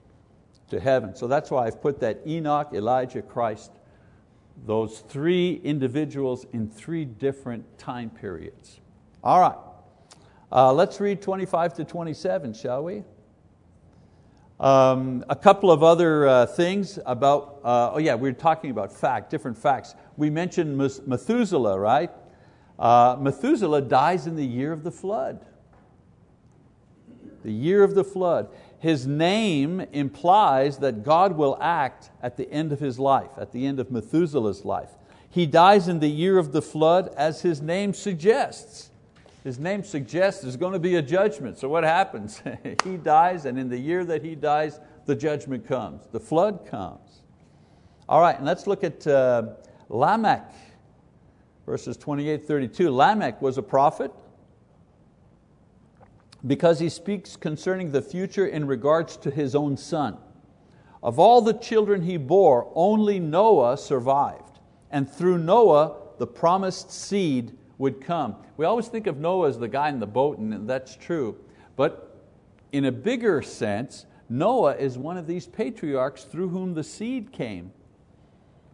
to 0.69 0.79
heaven. 0.79 1.15
So 1.15 1.27
that's 1.27 1.49
why 1.49 1.65
I've 1.65 1.81
put 1.81 1.99
that 2.01 2.21
Enoch, 2.27 2.69
Elijah, 2.73 3.21
Christ, 3.21 3.71
those 4.65 4.99
three 4.99 5.61
individuals 5.63 6.45
in 6.53 6.69
three 6.69 7.05
different 7.05 7.77
time 7.77 8.09
periods. 8.09 8.79
All 9.23 9.39
right. 9.39 9.57
Uh, 10.51 10.71
let's 10.71 10.99
read 10.99 11.21
25 11.21 11.73
to 11.75 11.83
27, 11.83 12.53
shall 12.53 12.83
we? 12.83 13.03
Um, 14.59 15.23
a 15.29 15.35
couple 15.35 15.71
of 15.71 15.83
other 15.83 16.27
uh, 16.27 16.45
things 16.47 16.97
about, 17.05 17.59
uh, 17.63 17.91
oh 17.93 17.99
yeah, 17.99 18.15
we 18.15 18.27
are 18.29 18.33
talking 18.33 18.71
about 18.71 18.91
fact, 18.91 19.29
different 19.29 19.55
facts. 19.55 19.93
We 20.17 20.31
mentioned 20.31 20.75
Methuselah, 20.77 21.79
right? 21.79 22.09
Uh, 22.79 23.17
Methuselah 23.19 23.81
dies 23.81 24.25
in 24.25 24.35
the 24.35 24.45
year 24.45 24.71
of 24.71 24.83
the 24.83 24.91
flood. 24.91 25.45
The 27.43 27.51
year 27.51 27.83
of 27.83 27.93
the 27.93 28.03
flood. 28.03 28.49
His 28.79 29.05
name 29.05 29.81
implies 29.91 30.79
that 30.79 31.03
God 31.03 31.37
will 31.37 31.57
act 31.61 32.09
at 32.23 32.35
the 32.35 32.51
end 32.51 32.71
of 32.71 32.79
his 32.79 32.97
life, 32.97 33.31
at 33.37 33.51
the 33.51 33.65
end 33.65 33.79
of 33.79 33.91
Methuselah's 33.91 34.65
life. 34.65 34.89
He 35.29 35.45
dies 35.45 35.87
in 35.87 35.99
the 35.99 36.09
year 36.09 36.39
of 36.39 36.51
the 36.51 36.63
flood 36.63 37.13
as 37.15 37.41
his 37.41 37.61
name 37.61 37.93
suggests 37.93 38.89
his 39.47 39.59
name 39.59 39.81
suggests 39.81 40.41
there's 40.41 40.57
going 40.57 40.73
to 40.73 40.79
be 40.79 40.95
a 40.95 41.01
judgment. 41.01 41.57
So 41.57 41.69
what 41.69 41.85
happens? 41.85 42.41
he 42.83 42.97
dies, 42.97 43.45
and 43.45 43.57
in 43.57 43.69
the 43.69 43.77
year 43.77 44.03
that 44.03 44.21
he 44.21 44.35
dies, 44.35 44.81
the 45.05 45.15
judgment 45.15 45.65
comes. 45.65 46.05
The 46.11 46.19
flood 46.19 46.67
comes. 46.69 47.21
All 48.09 48.19
right, 48.19 48.35
and 48.35 48.45
let's 48.45 48.67
look 48.67 48.83
at 48.83 49.07
uh, 49.07 49.53
Lamech, 49.87 50.51
verses 51.65 51.95
28 51.95 52.45
32. 52.45 52.89
Lamech 52.91 53.41
was 53.41 53.57
a 53.57 53.63
prophet 53.63 54.11
because 56.45 56.79
he 56.79 56.89
speaks 56.89 57.37
concerning 57.37 57.91
the 57.93 58.01
future 58.01 58.47
in 58.47 58.67
regards 58.67 59.15
to 59.15 59.31
his 59.31 59.55
own 59.55 59.77
son. 59.77 60.17
Of 61.01 61.19
all 61.19 61.41
the 61.41 61.53
children 61.53 62.01
he 62.01 62.17
bore, 62.17 62.69
only 62.75 63.17
Noah 63.17 63.77
survived, 63.77 64.59
and 64.91 65.09
through 65.09 65.37
Noah 65.37 65.95
the 66.17 66.27
promised 66.27 66.91
seed 66.91 67.57
would 67.77 68.01
come. 68.01 68.35
We 68.57 68.65
always 68.65 68.87
think 68.87 69.07
of 69.07 69.17
Noah 69.17 69.49
as 69.49 69.59
the 69.59 69.67
guy 69.67 69.89
in 69.89 69.99
the 69.99 70.07
boat, 70.07 70.37
and 70.37 70.67
that's 70.67 70.95
true. 70.95 71.37
But 71.75 72.15
in 72.71 72.85
a 72.85 72.91
bigger 72.91 73.41
sense, 73.41 74.05
Noah 74.29 74.75
is 74.75 74.97
one 74.97 75.17
of 75.17 75.27
these 75.27 75.47
patriarchs 75.47 76.23
through 76.23 76.49
whom 76.49 76.73
the 76.73 76.83
seed 76.83 77.31
came. 77.31 77.71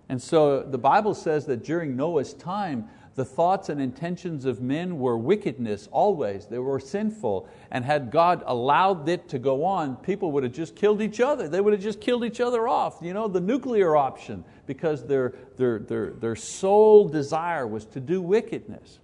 And 0.09 0.21
so 0.21 0.61
the 0.63 0.77
Bible 0.77 1.13
says 1.13 1.45
that 1.45 1.63
during 1.63 1.95
Noah's 1.95 2.33
time, 2.33 2.89
the 3.15 3.25
thoughts 3.25 3.69
and 3.69 3.79
intentions 3.79 4.45
of 4.45 4.59
men 4.59 4.97
were 4.97 5.17
wickedness 5.17 5.87
always. 5.91 6.47
They 6.47 6.57
were 6.57 6.79
sinful. 6.79 7.47
And 7.69 7.85
had 7.85 8.09
God 8.09 8.43
allowed 8.47 9.07
it 9.07 9.29
to 9.29 9.39
go 9.39 9.63
on, 9.63 9.97
people 9.97 10.31
would 10.31 10.43
have 10.43 10.51
just 10.51 10.75
killed 10.75 10.99
each 10.99 11.19
other. 11.19 11.47
They 11.47 11.61
would 11.61 11.73
have 11.73 11.81
just 11.81 12.01
killed 12.01 12.25
each 12.25 12.41
other 12.41 12.67
off. 12.67 12.97
You 13.01 13.13
know, 13.13 13.27
the 13.27 13.39
nuclear 13.39 13.95
option, 13.95 14.43
because 14.65 15.05
their, 15.05 15.35
their, 15.57 15.79
their, 15.79 16.11
their 16.11 16.35
sole 16.35 17.07
desire 17.07 17.67
was 17.67 17.85
to 17.87 17.99
do 17.99 18.19
wickedness. 18.19 18.99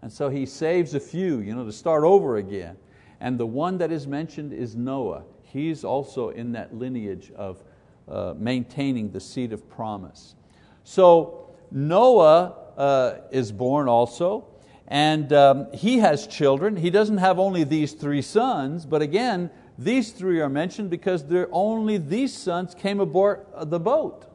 And 0.00 0.10
so 0.10 0.30
he 0.30 0.46
saves 0.46 0.94
a 0.94 1.00
few 1.00 1.40
you 1.40 1.54
know, 1.54 1.64
to 1.64 1.72
start 1.72 2.04
over 2.04 2.38
again. 2.38 2.76
And 3.20 3.38
the 3.38 3.46
one 3.46 3.76
that 3.78 3.92
is 3.92 4.06
mentioned 4.06 4.54
is 4.54 4.76
Noah. 4.76 5.24
He's 5.42 5.84
also 5.84 6.30
in 6.30 6.52
that 6.52 6.74
lineage 6.74 7.32
of 7.36 7.62
uh, 8.08 8.34
maintaining 8.38 9.10
the 9.10 9.20
seed 9.20 9.52
of 9.52 9.68
promise. 9.68 10.36
So 10.84 11.50
Noah 11.70 12.65
uh, 12.76 13.14
is 13.30 13.52
born 13.52 13.88
also, 13.88 14.46
and 14.88 15.32
um, 15.32 15.72
he 15.72 15.98
has 15.98 16.26
children. 16.26 16.76
He 16.76 16.90
doesn't 16.90 17.18
have 17.18 17.38
only 17.38 17.64
these 17.64 17.92
three 17.92 18.22
sons, 18.22 18.86
but 18.86 19.02
again, 19.02 19.50
these 19.78 20.12
three 20.12 20.40
are 20.40 20.48
mentioned 20.48 20.90
because 20.90 21.26
they're 21.26 21.48
only 21.52 21.98
these 21.98 22.36
sons 22.36 22.74
came 22.74 23.00
aboard 23.00 23.44
the 23.62 23.80
boat. 23.80 24.26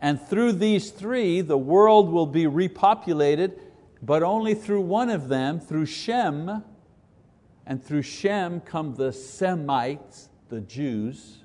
And 0.00 0.20
through 0.20 0.52
these 0.52 0.90
three, 0.90 1.40
the 1.40 1.56
world 1.56 2.10
will 2.10 2.26
be 2.26 2.44
repopulated, 2.44 3.58
but 4.02 4.22
only 4.22 4.54
through 4.54 4.82
one 4.82 5.08
of 5.08 5.28
them, 5.28 5.60
through 5.60 5.86
Shem. 5.86 6.62
And 7.66 7.82
through 7.82 8.02
Shem 8.02 8.60
come 8.60 8.94
the 8.94 9.12
Semites, 9.12 10.28
the 10.50 10.60
Jews. 10.60 11.38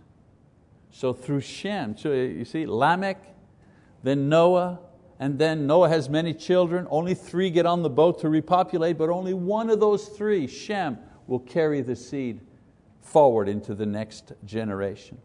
So 0.91 1.13
through 1.13 1.39
Shem, 1.39 1.95
so 1.95 2.11
you 2.11 2.43
see, 2.43 2.65
Lamech, 2.65 3.23
then 4.03 4.29
Noah, 4.29 4.79
and 5.19 5.37
then 5.37 5.67
Noah 5.67 5.89
has 5.89 6.09
many 6.09 6.33
children. 6.33 6.87
Only 6.89 7.13
three 7.13 7.49
get 7.49 7.65
on 7.65 7.83
the 7.83 7.89
boat 7.89 8.19
to 8.21 8.29
repopulate, 8.29 8.97
but 8.97 9.09
only 9.09 9.33
one 9.33 9.69
of 9.69 9.79
those 9.79 10.07
three, 10.07 10.47
Shem, 10.47 10.97
will 11.27 11.39
carry 11.39 11.81
the 11.81 11.95
seed 11.95 12.41
forward 13.01 13.49
into 13.49 13.75
the 13.75 13.85
next 13.85 14.33
generation. 14.45 15.17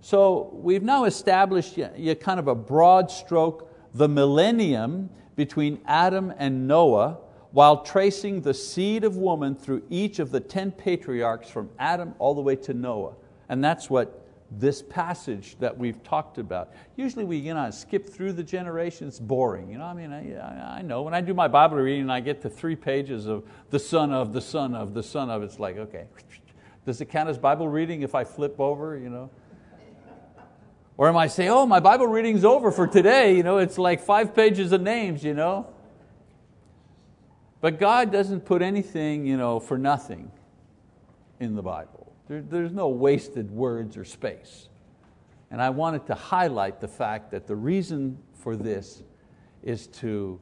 So 0.00 0.50
we've 0.52 0.82
now 0.82 1.04
established 1.04 1.76
kind 1.76 2.40
of 2.40 2.48
a 2.48 2.54
broad 2.54 3.10
stroke, 3.10 3.72
the 3.94 4.08
millennium 4.08 5.10
between 5.36 5.80
Adam 5.86 6.32
and 6.36 6.66
Noah, 6.66 7.18
while 7.52 7.82
tracing 7.82 8.42
the 8.42 8.54
seed 8.54 9.04
of 9.04 9.16
woman 9.16 9.54
through 9.54 9.82
each 9.88 10.18
of 10.18 10.30
the 10.30 10.40
10 10.40 10.72
patriarchs 10.72 11.48
from 11.48 11.70
Adam 11.78 12.14
all 12.18 12.34
the 12.34 12.40
way 12.40 12.56
to 12.56 12.74
Noah. 12.74 13.14
And 13.48 13.64
that's 13.64 13.88
what 13.88 14.17
this 14.50 14.82
passage 14.82 15.56
that 15.60 15.76
we've 15.76 16.02
talked 16.02 16.38
about. 16.38 16.72
Usually 16.96 17.24
we 17.24 17.36
you 17.36 17.54
know, 17.54 17.70
skip 17.70 18.08
through 18.08 18.32
the 18.32 18.42
generations, 18.42 19.14
it's 19.14 19.20
boring. 19.20 19.70
You 19.70 19.78
know, 19.78 19.84
I 19.84 19.94
mean, 19.94 20.12
I, 20.12 20.78
I 20.78 20.82
know 20.82 21.02
when 21.02 21.14
I 21.14 21.20
do 21.20 21.34
my 21.34 21.48
Bible 21.48 21.76
reading 21.76 22.02
and 22.02 22.12
I 22.12 22.20
get 22.20 22.40
to 22.42 22.50
three 22.50 22.76
pages 22.76 23.26
of 23.26 23.44
the 23.70 23.78
son 23.78 24.12
of, 24.12 24.32
the 24.32 24.40
son 24.40 24.74
of, 24.74 24.94
the 24.94 25.02
son 25.02 25.30
of, 25.30 25.42
it's 25.42 25.58
like, 25.58 25.76
okay, 25.76 26.06
does 26.86 27.00
it 27.00 27.06
count 27.06 27.28
as 27.28 27.36
Bible 27.38 27.68
reading 27.68 28.02
if 28.02 28.14
I 28.14 28.24
flip 28.24 28.58
over? 28.58 28.96
You 28.96 29.10
know? 29.10 29.30
Or 30.96 31.08
am 31.08 31.16
I 31.16 31.24
might 31.24 31.32
say, 31.32 31.48
oh, 31.48 31.64
my 31.64 31.78
Bible 31.78 32.08
reading's 32.08 32.44
over 32.44 32.72
for 32.72 32.88
today. 32.88 33.36
You 33.36 33.44
know, 33.44 33.58
it's 33.58 33.78
like 33.78 34.00
five 34.00 34.34
pages 34.34 34.72
of 34.72 34.80
names, 34.80 35.22
you 35.22 35.32
know. 35.32 35.68
But 37.60 37.78
God 37.78 38.10
doesn't 38.10 38.44
put 38.44 38.62
anything 38.62 39.24
you 39.24 39.36
know, 39.36 39.60
for 39.60 39.78
nothing 39.78 40.30
in 41.38 41.54
the 41.54 41.62
Bible. 41.62 42.07
There, 42.28 42.42
there's 42.42 42.72
no 42.72 42.88
wasted 42.88 43.50
words 43.50 43.96
or 43.96 44.04
space. 44.04 44.68
And 45.50 45.62
I 45.62 45.70
wanted 45.70 46.06
to 46.06 46.14
highlight 46.14 46.80
the 46.80 46.88
fact 46.88 47.30
that 47.30 47.46
the 47.46 47.56
reason 47.56 48.18
for 48.34 48.54
this 48.54 49.02
is 49.62 49.86
to 49.86 50.40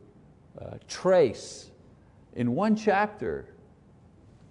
uh, 0.60 0.78
trace 0.88 1.70
in 2.34 2.54
one 2.54 2.76
chapter 2.76 3.46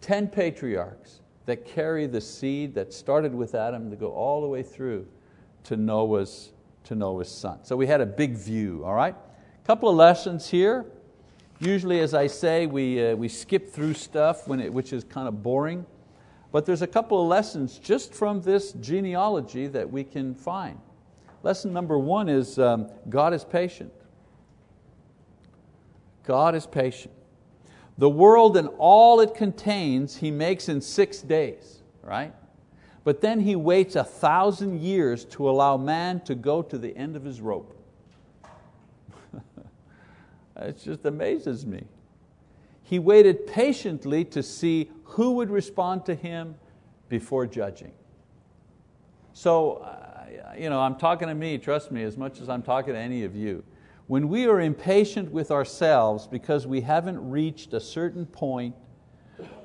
10 0.02 0.30
patriarchs 0.30 1.22
that 1.46 1.66
carry 1.66 2.08
the 2.08 2.22
seed 2.22 2.74
that 2.76 2.94
started 2.94 3.34
with 3.34 3.54
Adam 3.54 3.90
to 3.90 3.96
go 3.96 4.12
all 4.12 4.42
the 4.42 4.48
way 4.48 4.64
through 4.64 5.06
to 5.64 5.76
Noah's, 5.76 6.52
to 6.86 6.96
Noah's 6.96 7.30
son. 7.30 7.60
So 7.64 7.76
we 7.76 7.86
had 7.86 8.02
a 8.02 8.06
big 8.06 8.36
view, 8.36 8.84
all 8.86 8.94
right? 8.94 9.16
A 9.16 9.68
couple 9.68 9.90
of 9.90 9.96
lessons 9.96 10.50
here. 10.50 10.86
Usually, 11.60 12.00
as 12.00 12.14
I 12.14 12.28
say, 12.28 12.66
we, 12.66 13.12
uh, 13.12 13.16
we 13.16 13.28
skip 13.28 13.72
through 13.72 13.94
stuff 13.94 14.48
when 14.48 14.60
it, 14.60 14.72
which 14.72 14.94
is 14.94 15.04
kind 15.04 15.28
of 15.28 15.42
boring. 15.42 15.86
But 16.56 16.66
there's 16.66 16.82
a 16.82 16.88
couple 16.88 17.22
of 17.22 17.28
lessons 17.28 17.80
just 17.80 18.14
from 18.14 18.40
this 18.40 18.72
genealogy 18.72 19.68
that 19.68 19.92
we 19.92 20.06
can 20.06 20.34
find. 20.34 20.80
Lesson 21.44 21.74
number 21.74 22.00
one 22.00 22.30
is 22.30 22.58
um, 22.58 22.90
God 23.10 23.34
is 23.34 23.44
patient. 23.44 23.92
God 26.24 26.56
is 26.56 26.66
patient. 26.66 27.14
The 27.98 28.08
world 28.08 28.56
and 28.56 28.70
all 28.78 29.20
it 29.20 29.36
contains 29.36 30.16
He 30.16 30.32
makes 30.32 30.70
in 30.70 30.80
six 30.80 31.22
days, 31.22 31.82
right? 32.02 32.34
But 33.04 33.20
then 33.20 33.42
He 33.42 33.58
waits 33.58 33.98
a 33.98 34.06
thousand 34.06 34.80
years 34.80 35.26
to 35.26 35.50
allow 35.50 35.76
man 35.76 36.22
to 36.22 36.36
go 36.36 36.62
to 36.62 36.78
the 36.78 36.96
end 36.96 37.18
of 37.18 37.26
his 37.26 37.42
rope. 37.42 37.78
it 40.56 40.82
just 40.82 41.04
amazes 41.04 41.66
me. 41.66 41.84
He 42.82 42.98
waited 42.98 43.46
patiently 43.46 44.24
to 44.24 44.42
see 44.42 44.90
who 45.06 45.32
would 45.32 45.50
respond 45.50 46.06
to 46.06 46.16
Him 46.16 46.56
before 47.10 47.46
judging. 47.46 47.94
So, 49.34 49.78
uh, 49.78 50.54
you 50.58 50.70
know, 50.70 50.80
I'm 50.80 50.96
talking 50.96 51.28
to 51.28 51.36
me, 51.36 51.58
trust 51.58 51.92
me, 51.92 52.04
as 52.04 52.18
much 52.18 52.42
as 52.42 52.50
I'm 52.50 52.62
talking 52.62 52.94
to 52.94 53.00
any 53.00 53.24
of 53.24 53.36
you. 53.36 53.64
When 54.08 54.30
we 54.30 54.48
are 54.48 54.62
impatient 54.62 55.32
with 55.32 55.52
ourselves 55.52 56.28
because 56.28 56.68
we 56.68 56.82
haven't 56.82 57.30
reached 57.30 57.74
a 57.74 57.80
certain 57.80 58.26
point 58.26 58.76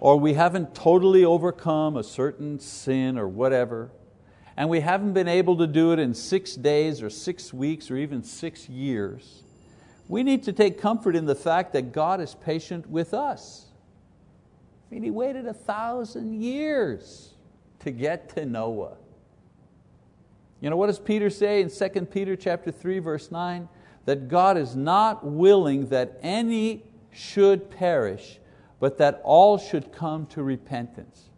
or 0.00 0.18
we 0.18 0.34
haven't 0.34 0.74
totally 0.74 1.24
overcome 1.24 1.96
a 1.96 2.02
certain 2.02 2.58
sin 2.58 3.18
or 3.18 3.28
whatever, 3.28 3.90
and 4.56 4.68
we 4.68 4.80
haven't 4.80 5.12
been 5.12 5.28
able 5.28 5.56
to 5.58 5.66
do 5.66 5.92
it 5.92 5.98
in 5.98 6.14
six 6.14 6.54
days 6.54 7.02
or 7.02 7.10
six 7.10 7.52
weeks 7.52 7.90
or 7.90 7.96
even 7.96 8.22
six 8.22 8.68
years, 8.68 9.44
we 10.08 10.22
need 10.22 10.42
to 10.42 10.52
take 10.52 10.80
comfort 10.80 11.14
in 11.14 11.26
the 11.26 11.34
fact 11.34 11.72
that 11.74 11.92
God 11.92 12.20
is 12.20 12.34
patient 12.34 12.90
with 12.90 13.14
us. 13.14 13.69
I 14.90 14.94
mean, 14.94 15.02
He 15.02 15.10
waited 15.10 15.46
a 15.46 15.54
thousand 15.54 16.40
years 16.40 17.34
to 17.80 17.90
get 17.90 18.28
to 18.36 18.44
Noah. 18.44 18.96
You 20.60 20.68
know, 20.68 20.76
what 20.76 20.88
does 20.88 20.98
Peter 20.98 21.30
say 21.30 21.62
in 21.62 21.70
2 21.70 22.06
Peter 22.06 22.36
chapter 22.36 22.70
3, 22.70 22.98
verse 22.98 23.30
9? 23.30 23.68
that 24.04 24.28
God 24.28 24.56
is 24.56 24.74
not 24.74 25.24
willing 25.24 25.88
that 25.88 26.18
any 26.22 26.82
should 27.12 27.70
perish, 27.70 28.38
but 28.78 28.98
that 28.98 29.20
all 29.24 29.58
should 29.58 29.92
come 29.92 30.26
to 30.26 30.42
repentance. 30.42 31.28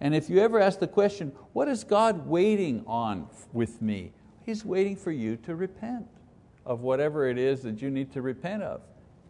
And 0.00 0.14
if 0.14 0.30
you 0.30 0.40
ever 0.40 0.60
ask 0.60 0.78
the 0.78 0.86
question, 0.86 1.32
what 1.52 1.66
is 1.66 1.82
God 1.82 2.26
waiting 2.26 2.84
on 2.86 3.28
with 3.52 3.82
me? 3.82 4.12
He's 4.44 4.64
waiting 4.64 4.96
for 4.96 5.10
you 5.10 5.36
to 5.38 5.54
repent 5.56 6.06
of 6.64 6.80
whatever 6.80 7.26
it 7.26 7.38
is 7.38 7.62
that 7.62 7.82
you 7.82 7.90
need 7.90 8.12
to 8.12 8.22
repent 8.22 8.62
of. 8.62 8.82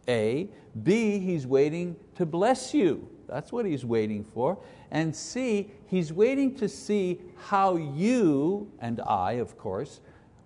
A. 0.07 0.49
B. 0.83 1.19
He's 1.19 1.47
waiting 1.47 1.97
to 2.17 2.27
bless 2.27 2.75
you. 2.75 3.09
That's 3.29 3.53
what 3.53 3.67
He's 3.67 3.85
waiting 3.85 4.25
for. 4.25 4.59
And 4.91 5.15
C. 5.15 5.71
He's 5.87 6.13
waiting 6.13 6.55
to 6.57 6.69
see 6.69 7.21
how 7.37 7.77
you, 7.77 8.71
and 8.81 9.01
I 9.01 9.33
of 9.33 9.57
course, 9.59 10.01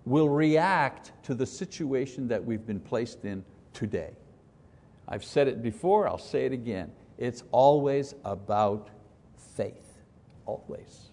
will 0.05 0.29
react 0.29 1.11
to 1.23 1.33
the 1.33 1.45
situation 1.45 2.27
that 2.27 2.43
we've 2.43 2.65
been 2.65 2.79
placed 2.79 3.25
in 3.25 3.43
today. 3.73 4.11
I've 5.07 5.23
said 5.23 5.47
it 5.47 5.61
before, 5.61 6.07
I'll 6.07 6.17
say 6.17 6.45
it 6.45 6.51
again. 6.51 6.91
It's 7.17 7.43
always 7.51 8.15
about 8.25 8.89
faith, 9.55 9.99
always. 10.45 11.09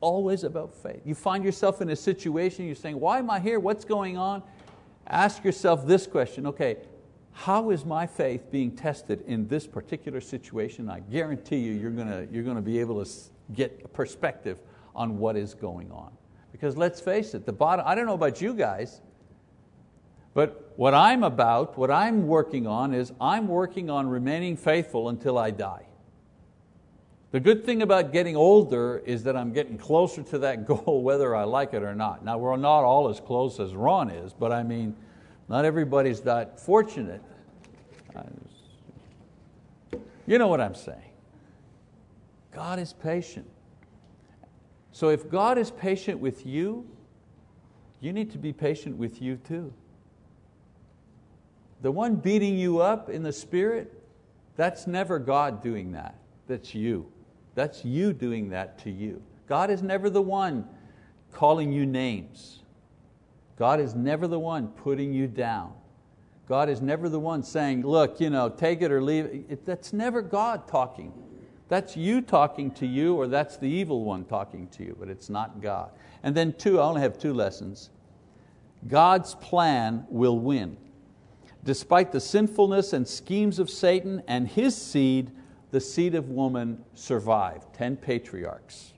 Always 0.00 0.42
about 0.42 0.74
faith. 0.74 1.02
You 1.04 1.14
find 1.14 1.44
yourself 1.44 1.80
in 1.80 1.90
a 1.90 1.96
situation, 1.96 2.66
you're 2.66 2.74
saying, 2.74 2.98
Why 2.98 3.18
am 3.18 3.30
I 3.30 3.38
here? 3.38 3.60
What's 3.60 3.84
going 3.84 4.16
on? 4.16 4.42
Ask 5.06 5.44
yourself 5.44 5.86
this 5.86 6.06
question 6.06 6.46
okay, 6.46 6.78
how 7.32 7.70
is 7.70 7.84
my 7.84 8.06
faith 8.06 8.50
being 8.50 8.70
tested 8.72 9.24
in 9.26 9.48
this 9.48 9.66
particular 9.66 10.20
situation? 10.20 10.90
I 10.90 11.00
guarantee 11.00 11.58
you, 11.58 11.72
you're 11.72 11.90
going 11.90 12.08
to, 12.08 12.28
you're 12.32 12.44
to 12.44 12.60
be 12.60 12.78
able 12.78 13.04
to 13.04 13.10
get 13.54 13.80
a 13.84 13.88
perspective 13.88 14.58
on 14.94 15.18
what 15.18 15.36
is 15.36 15.54
going 15.54 15.90
on. 15.90 16.12
Because 16.52 16.76
let's 16.76 17.00
face 17.00 17.34
it, 17.34 17.46
the 17.46 17.52
bottom, 17.52 17.84
I 17.88 17.94
don't 17.94 18.06
know 18.06 18.14
about 18.14 18.40
you 18.40 18.54
guys, 18.54 19.00
but 20.34 20.72
what 20.76 20.94
I'm 20.94 21.24
about, 21.24 21.76
what 21.76 21.90
I'm 21.90 22.26
working 22.26 22.66
on 22.66 22.94
is 22.94 23.12
I'm 23.20 23.48
working 23.48 23.90
on 23.90 24.08
remaining 24.08 24.56
faithful 24.56 25.08
until 25.08 25.38
I 25.38 25.50
die. 25.50 25.86
The 27.32 27.40
good 27.40 27.64
thing 27.64 27.80
about 27.80 28.12
getting 28.12 28.36
older 28.36 29.02
is 29.06 29.24
that 29.24 29.36
I'm 29.36 29.54
getting 29.54 29.78
closer 29.78 30.22
to 30.22 30.38
that 30.40 30.66
goal 30.66 31.02
whether 31.02 31.34
I 31.34 31.44
like 31.44 31.72
it 31.72 31.82
or 31.82 31.94
not. 31.94 32.24
Now 32.24 32.36
we're 32.36 32.56
not 32.56 32.84
all 32.84 33.08
as 33.08 33.20
close 33.20 33.58
as 33.58 33.74
Ron 33.74 34.10
is, 34.10 34.34
but 34.34 34.52
I 34.52 34.62
mean, 34.62 34.94
not 35.52 35.66
everybody's 35.66 36.22
that 36.22 36.58
fortunate. 36.58 37.20
You 40.26 40.38
know 40.38 40.48
what 40.48 40.62
I'm 40.62 40.74
saying. 40.74 41.10
God 42.54 42.78
is 42.78 42.94
patient. 42.94 43.46
So 44.92 45.10
if 45.10 45.28
God 45.28 45.58
is 45.58 45.70
patient 45.70 46.20
with 46.20 46.46
you, 46.46 46.88
you 48.00 48.14
need 48.14 48.30
to 48.30 48.38
be 48.38 48.54
patient 48.54 48.96
with 48.96 49.20
you 49.20 49.36
too. 49.36 49.74
The 51.82 51.92
one 51.92 52.16
beating 52.16 52.56
you 52.56 52.80
up 52.80 53.10
in 53.10 53.22
the 53.22 53.32
spirit, 53.32 53.92
that's 54.56 54.86
never 54.86 55.18
God 55.18 55.62
doing 55.62 55.92
that. 55.92 56.14
That's 56.46 56.74
you. 56.74 57.12
That's 57.54 57.84
you 57.84 58.14
doing 58.14 58.48
that 58.50 58.78
to 58.84 58.90
you. 58.90 59.20
God 59.46 59.68
is 59.68 59.82
never 59.82 60.08
the 60.08 60.22
one 60.22 60.66
calling 61.30 61.72
you 61.72 61.84
names. 61.84 62.61
God 63.62 63.78
is 63.78 63.94
never 63.94 64.26
the 64.26 64.40
one 64.40 64.66
putting 64.66 65.12
you 65.12 65.28
down. 65.28 65.72
God 66.48 66.68
is 66.68 66.82
never 66.82 67.08
the 67.08 67.20
one 67.20 67.44
saying, 67.44 67.86
look, 67.86 68.20
you 68.20 68.28
know, 68.28 68.48
take 68.48 68.82
it 68.82 68.90
or 68.90 69.00
leave 69.00 69.46
it. 69.48 69.64
That's 69.64 69.92
never 69.92 70.20
God 70.20 70.66
talking. 70.66 71.12
That's 71.68 71.96
you 71.96 72.22
talking 72.22 72.72
to 72.72 72.88
you, 72.88 73.14
or 73.14 73.28
that's 73.28 73.58
the 73.58 73.68
evil 73.68 74.02
one 74.02 74.24
talking 74.24 74.66
to 74.70 74.82
you, 74.82 74.96
but 74.98 75.08
it's 75.08 75.30
not 75.30 75.60
God. 75.60 75.92
And 76.24 76.34
then 76.34 76.54
two, 76.54 76.80
I 76.80 76.82
only 76.82 77.02
have 77.02 77.20
two 77.20 77.32
lessons. 77.32 77.90
God's 78.88 79.36
plan 79.36 80.06
will 80.08 80.40
win. 80.40 80.76
Despite 81.62 82.10
the 82.10 82.18
sinfulness 82.18 82.92
and 82.92 83.06
schemes 83.06 83.60
of 83.60 83.70
Satan 83.70 84.24
and 84.26 84.48
his 84.48 84.74
seed, 84.74 85.30
the 85.70 85.80
seed 85.80 86.16
of 86.16 86.30
woman 86.30 86.84
survived. 86.94 87.72
Ten 87.74 87.96
patriarchs. 87.96 88.92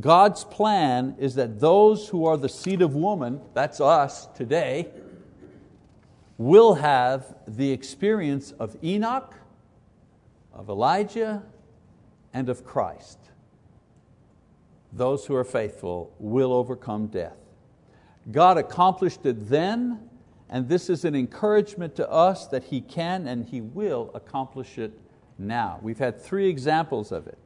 God's 0.00 0.44
plan 0.44 1.14
is 1.18 1.36
that 1.36 1.60
those 1.60 2.08
who 2.08 2.26
are 2.26 2.36
the 2.36 2.48
seed 2.48 2.82
of 2.82 2.94
woman, 2.94 3.40
that's 3.54 3.80
us 3.80 4.26
today, 4.34 4.88
will 6.36 6.74
have 6.74 7.36
the 7.46 7.70
experience 7.70 8.50
of 8.52 8.76
Enoch, 8.82 9.34
of 10.52 10.68
Elijah, 10.68 11.44
and 12.32 12.48
of 12.48 12.64
Christ. 12.64 13.18
Those 14.92 15.26
who 15.26 15.34
are 15.36 15.44
faithful 15.44 16.12
will 16.18 16.52
overcome 16.52 17.06
death. 17.06 17.36
God 18.32 18.58
accomplished 18.58 19.24
it 19.26 19.48
then, 19.48 20.08
and 20.48 20.68
this 20.68 20.90
is 20.90 21.04
an 21.04 21.14
encouragement 21.14 21.94
to 21.96 22.10
us 22.10 22.48
that 22.48 22.64
He 22.64 22.80
can 22.80 23.28
and 23.28 23.44
He 23.44 23.60
will 23.60 24.10
accomplish 24.14 24.78
it 24.78 24.98
now. 25.38 25.78
We've 25.82 25.98
had 25.98 26.20
three 26.20 26.48
examples 26.48 27.12
of 27.12 27.28
it. 27.28 27.38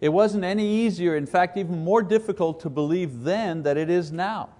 It 0.00 0.08
wasn't 0.10 0.44
any 0.44 0.66
easier, 0.66 1.16
in 1.16 1.26
fact, 1.26 1.56
even 1.56 1.84
more 1.84 2.02
difficult 2.02 2.60
to 2.60 2.70
believe 2.70 3.22
then 3.22 3.62
than 3.62 3.78
it 3.78 3.88
is 3.88 4.12
now. 4.12 4.50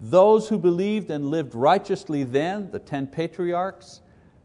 Those 0.00 0.48
who 0.48 0.58
believed 0.58 1.10
and 1.10 1.30
lived 1.30 1.54
righteously 1.54 2.24
then, 2.24 2.70
the 2.70 2.78
ten 2.78 3.06
patriarchs, 3.06 4.00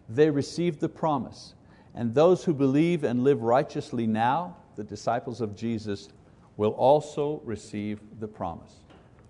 they 0.09 0.29
received 0.29 0.79
the 0.79 0.89
promise. 0.89 1.53
And 1.93 2.13
those 2.13 2.43
who 2.43 2.53
believe 2.53 3.03
and 3.03 3.23
live 3.23 3.41
righteously 3.41 4.05
now, 4.05 4.57
the 4.75 4.83
disciples 4.83 5.41
of 5.41 5.55
Jesus, 5.55 6.09
will 6.57 6.71
also 6.71 7.41
receive 7.43 7.99
the 8.19 8.27
promise. 8.27 8.81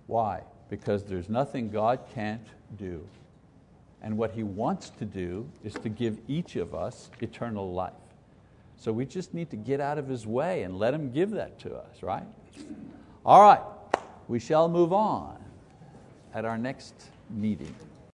Why? 0.08 0.42
Because 0.70 1.04
there's 1.04 1.30
nothing 1.30 1.70
God 1.70 2.00
can't 2.14 2.46
do. 2.78 3.08
And 4.02 4.18
what 4.18 4.32
He 4.32 4.44
wants 4.44 4.90
to 4.92 5.06
do 5.06 5.50
is 5.64 5.74
to 5.76 5.90
give 5.90 6.20
each 6.28 6.56
of 6.56 6.76
us 6.76 7.10
eternal 7.22 7.72
life. 7.72 7.94
So 8.78 8.92
we 8.92 9.06
just 9.06 9.34
need 9.34 9.50
to 9.52 9.56
get 9.56 9.80
out 9.80 9.98
of 9.98 10.08
His 10.08 10.28
way 10.28 10.64
and 10.64 10.78
let 10.78 10.94
Him 10.94 11.12
give 11.12 11.32
that 11.32 11.60
to 11.60 11.76
us, 11.76 12.04
right? 12.04 12.26
All 13.26 13.42
right, 13.42 13.62
we 14.28 14.40
shall 14.40 14.68
move 14.68 14.94
on. 14.94 15.38
at 16.34 16.44
our 16.44 16.58
next 16.58 16.94
meeting. 17.30 17.74